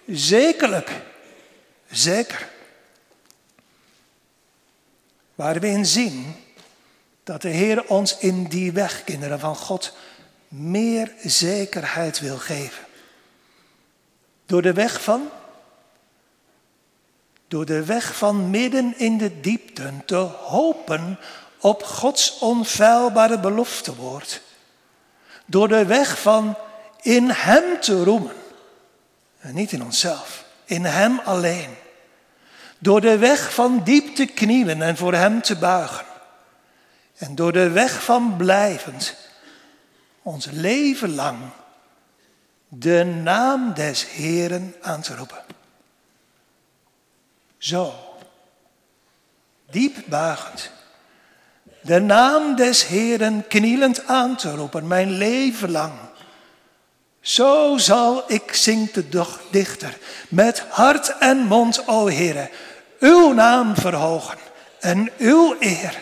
zekerlijk, 0.06 0.90
zeker. 1.90 2.48
Waar 5.36 5.60
we 5.60 5.68
in 5.68 5.86
zien 5.86 6.34
dat 7.24 7.42
de 7.42 7.48
Heer 7.48 7.88
ons 7.88 8.18
in 8.18 8.44
die 8.44 8.72
weg, 8.72 9.04
kinderen 9.04 9.40
van 9.40 9.56
God, 9.56 9.96
meer 10.48 11.12
zekerheid 11.22 12.20
wil 12.20 12.36
geven. 12.36 12.84
Door 14.46 14.62
de 14.62 14.72
weg 14.72 15.02
van? 15.02 15.28
Door 17.48 17.64
de 17.64 17.84
weg 17.84 18.16
van 18.16 18.50
midden 18.50 18.98
in 18.98 19.18
de 19.18 19.40
diepten 19.40 20.02
te 20.06 20.16
hopen 20.16 21.18
op 21.60 21.82
Gods 21.82 22.38
onfeilbare 22.38 23.40
beloftewoord. 23.40 24.42
Door 25.46 25.68
de 25.68 25.84
weg 25.84 26.20
van 26.20 26.56
in 27.00 27.30
Hem 27.30 27.80
te 27.80 28.04
roemen. 28.04 28.36
En 29.38 29.54
niet 29.54 29.72
in 29.72 29.84
onszelf, 29.84 30.44
in 30.64 30.84
Hem 30.84 31.18
alleen. 31.24 31.74
Door 32.78 33.00
de 33.00 33.18
weg 33.18 33.54
van 33.54 33.82
diep 33.84 34.14
te 34.14 34.26
knielen 34.26 34.82
en 34.82 34.96
voor 34.96 35.14
Hem 35.14 35.42
te 35.42 35.56
buigen. 35.56 36.04
En 37.16 37.34
door 37.34 37.52
de 37.52 37.70
weg 37.70 38.04
van 38.04 38.36
blijvend 38.36 39.16
ons 40.22 40.46
leven 40.50 41.14
lang 41.14 41.38
de 42.68 43.04
naam 43.04 43.74
des 43.74 44.10
Heeren 44.10 44.74
aan 44.80 45.00
te 45.00 45.16
roepen. 45.16 45.44
Zo, 47.58 47.94
diep 49.70 49.96
buigend, 50.06 50.70
de 51.80 52.00
naam 52.00 52.56
des 52.56 52.86
Heeren 52.86 53.46
knielend 53.48 54.06
aan 54.06 54.36
te 54.36 54.50
roepen, 54.50 54.86
mijn 54.86 55.10
leven 55.10 55.70
lang. 55.70 55.92
Zo 57.26 57.78
zal 57.78 58.24
ik, 58.26 58.54
zingt 58.54 58.94
de 58.94 59.24
dichter, 59.50 59.98
met 60.28 60.60
hart 60.68 61.18
en 61.18 61.36
mond, 61.38 61.82
o 61.86 62.08
Heere, 62.08 62.50
uw 62.98 63.32
naam 63.32 63.76
verhogen 63.76 64.38
en 64.80 65.10
uw 65.18 65.56
eer. 65.60 65.98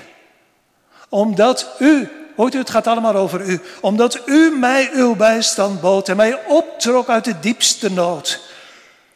Omdat 1.08 1.74
u, 1.78 2.08
hoort 2.36 2.54
u, 2.54 2.58
het 2.58 2.70
gaat 2.70 2.86
allemaal 2.86 3.14
over 3.14 3.40
u, 3.40 3.60
omdat 3.80 4.28
u 4.28 4.56
mij 4.58 4.90
uw 4.92 5.14
bijstand 5.14 5.80
bood 5.80 6.08
en 6.08 6.16
mij 6.16 6.46
optrok 6.46 7.08
uit 7.08 7.24
de 7.24 7.40
diepste 7.40 7.90
nood, 7.90 8.40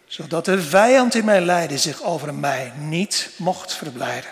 zodat 0.07 0.45
de 0.45 0.63
vijand 0.63 1.15
in 1.15 1.25
mijn 1.25 1.45
lijden 1.45 1.79
zich 1.79 2.03
over 2.03 2.35
mij 2.35 2.73
niet 2.77 3.31
mocht 3.37 3.75
verblijden. 3.75 4.31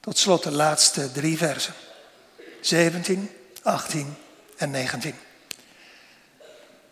Tot 0.00 0.18
slot 0.18 0.42
de 0.42 0.52
laatste 0.52 1.12
drie 1.12 1.38
versen. 1.38 1.74
17, 2.60 3.30
18 3.62 4.16
en 4.60 4.70
19. 4.70 5.14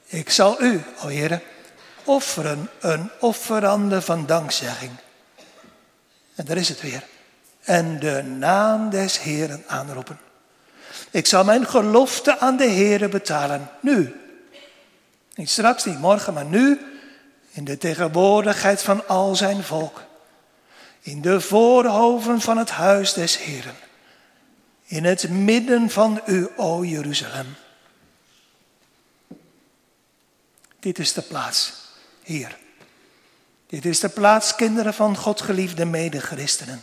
Ik 0.07 0.31
zal 0.31 0.63
u, 0.63 0.83
o 1.03 1.07
Heer, 1.07 1.43
offeren 2.05 2.71
een 2.81 3.11
offerande 3.21 4.03
van 4.03 4.27
dankzegging. 4.27 4.91
En 6.35 6.45
daar 6.45 6.57
is 6.57 6.69
het 6.69 6.81
weer. 6.81 7.05
En 7.63 7.99
de 7.99 8.23
naam 8.23 8.91
des 8.91 9.21
Heeren 9.21 9.65
aanroepen. 9.67 10.19
Ik 11.11 11.27
zal 11.27 11.45
mijn 11.45 11.67
gelofte 11.67 12.39
aan 12.39 12.57
de 12.57 12.69
Heere 12.69 13.09
betalen. 13.09 13.71
Nu. 13.81 14.15
Niet 15.35 15.51
straks, 15.51 15.85
niet 15.85 15.99
morgen, 15.99 16.35
maar 16.35 16.45
nu. 16.45 16.81
In 17.51 17.65
de 17.65 17.79
tegenwoordigheid 17.79 18.83
van 18.83 19.09
al 19.09 19.37
zijn 19.37 19.65
volk 19.65 20.07
in 21.09 21.21
de 21.21 21.41
voorhoven 21.41 22.41
van 22.41 22.59
het 22.59 22.71
huis 22.71 23.13
des 23.13 23.39
Heren, 23.39 23.75
in 24.89 25.05
het 25.05 25.31
midden 25.31 25.91
van 25.91 26.21
u, 26.27 26.49
o 26.57 26.85
Jeruzalem. 26.85 27.57
Dit 30.79 30.99
is 30.99 31.13
de 31.13 31.23
plaats, 31.23 31.73
hier. 32.23 32.59
Dit 33.67 33.85
is 33.85 34.01
de 34.01 34.09
plaats, 34.09 34.55
kinderen 34.55 34.95
van 34.95 35.17
God 35.17 35.41
geliefde 35.41 35.85
medechristenen, 35.85 36.83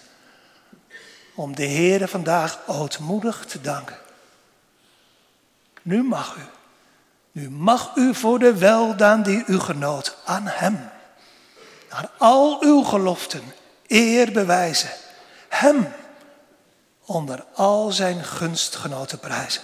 om 1.36 1.56
de 1.56 1.68
Heere 1.68 2.08
vandaag 2.08 2.60
ootmoedig 2.68 3.46
te 3.46 3.62
danken. 3.62 3.98
Nu 5.82 6.04
mag 6.04 6.36
u, 6.36 6.42
nu 7.32 7.50
mag 7.50 7.96
u 7.96 8.16
voor 8.16 8.40
de 8.40 8.58
weldaan 8.58 9.24
die 9.24 9.44
u 9.48 9.60
genoot 9.60 10.18
aan 10.26 10.48
Hem, 10.48 10.90
naar 11.90 12.10
al 12.18 12.64
uw 12.64 12.82
geloften, 12.82 13.44
eer 13.88 14.32
bewijzen. 14.32 14.90
Hem 15.50 15.88
onder 17.06 17.46
al 17.54 17.92
zijn 17.92 18.24
gunstgenoten 18.24 19.20
prijzen. 19.20 19.62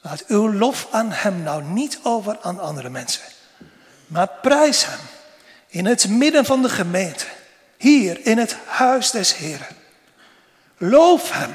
Laat 0.00 0.24
uw 0.26 0.52
lof 0.52 0.88
aan 0.90 1.12
Hem 1.12 1.42
nou 1.42 1.62
niet 1.62 1.98
over 2.02 2.38
aan 2.42 2.60
andere 2.60 2.88
mensen. 2.88 3.22
Maar 4.06 4.28
prijs 4.42 4.86
Hem 4.86 4.98
in 5.66 5.86
het 5.86 6.08
midden 6.08 6.44
van 6.44 6.62
de 6.62 6.68
gemeente. 6.68 7.26
Hier 7.76 8.26
in 8.26 8.38
het 8.38 8.56
huis 8.66 9.10
des 9.10 9.36
Heren. 9.36 9.76
Loof 10.76 11.32
Hem. 11.32 11.54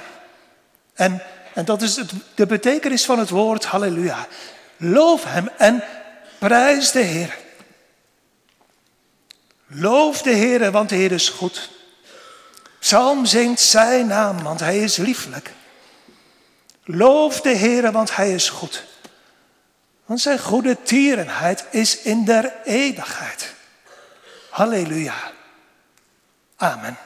En, 0.93 1.21
en 1.53 1.65
dat 1.65 1.81
is 1.81 1.95
het, 1.95 2.11
de 2.35 2.45
betekenis 2.45 3.05
van 3.05 3.19
het 3.19 3.29
woord 3.29 3.65
halleluja. 3.65 4.27
Loof 4.77 5.23
Hem 5.23 5.49
en 5.57 5.83
prijs 6.39 6.91
de 6.91 7.01
Heer. 7.01 7.37
Loof 9.67 10.21
de 10.21 10.31
Heer, 10.33 10.71
want 10.71 10.89
de 10.89 10.95
Heer 10.95 11.11
is 11.11 11.29
goed. 11.29 11.72
Psalm 12.83 13.25
zingt 13.25 13.59
zijn 13.59 14.07
naam, 14.07 14.43
want 14.43 14.59
hij 14.59 14.79
is 14.79 14.97
lieflijk. 14.97 15.51
Loof 16.83 17.41
de 17.41 17.49
Heer, 17.49 17.91
want 17.91 18.15
hij 18.15 18.33
is 18.33 18.49
goed. 18.49 18.83
Want 20.05 20.21
zijn 20.21 20.39
goede 20.39 20.81
tierenheid 20.81 21.65
is 21.71 22.01
in 22.01 22.25
der 22.25 22.53
eeuwigheid. 22.63 23.53
Halleluja. 24.49 25.13
Amen. 26.55 26.97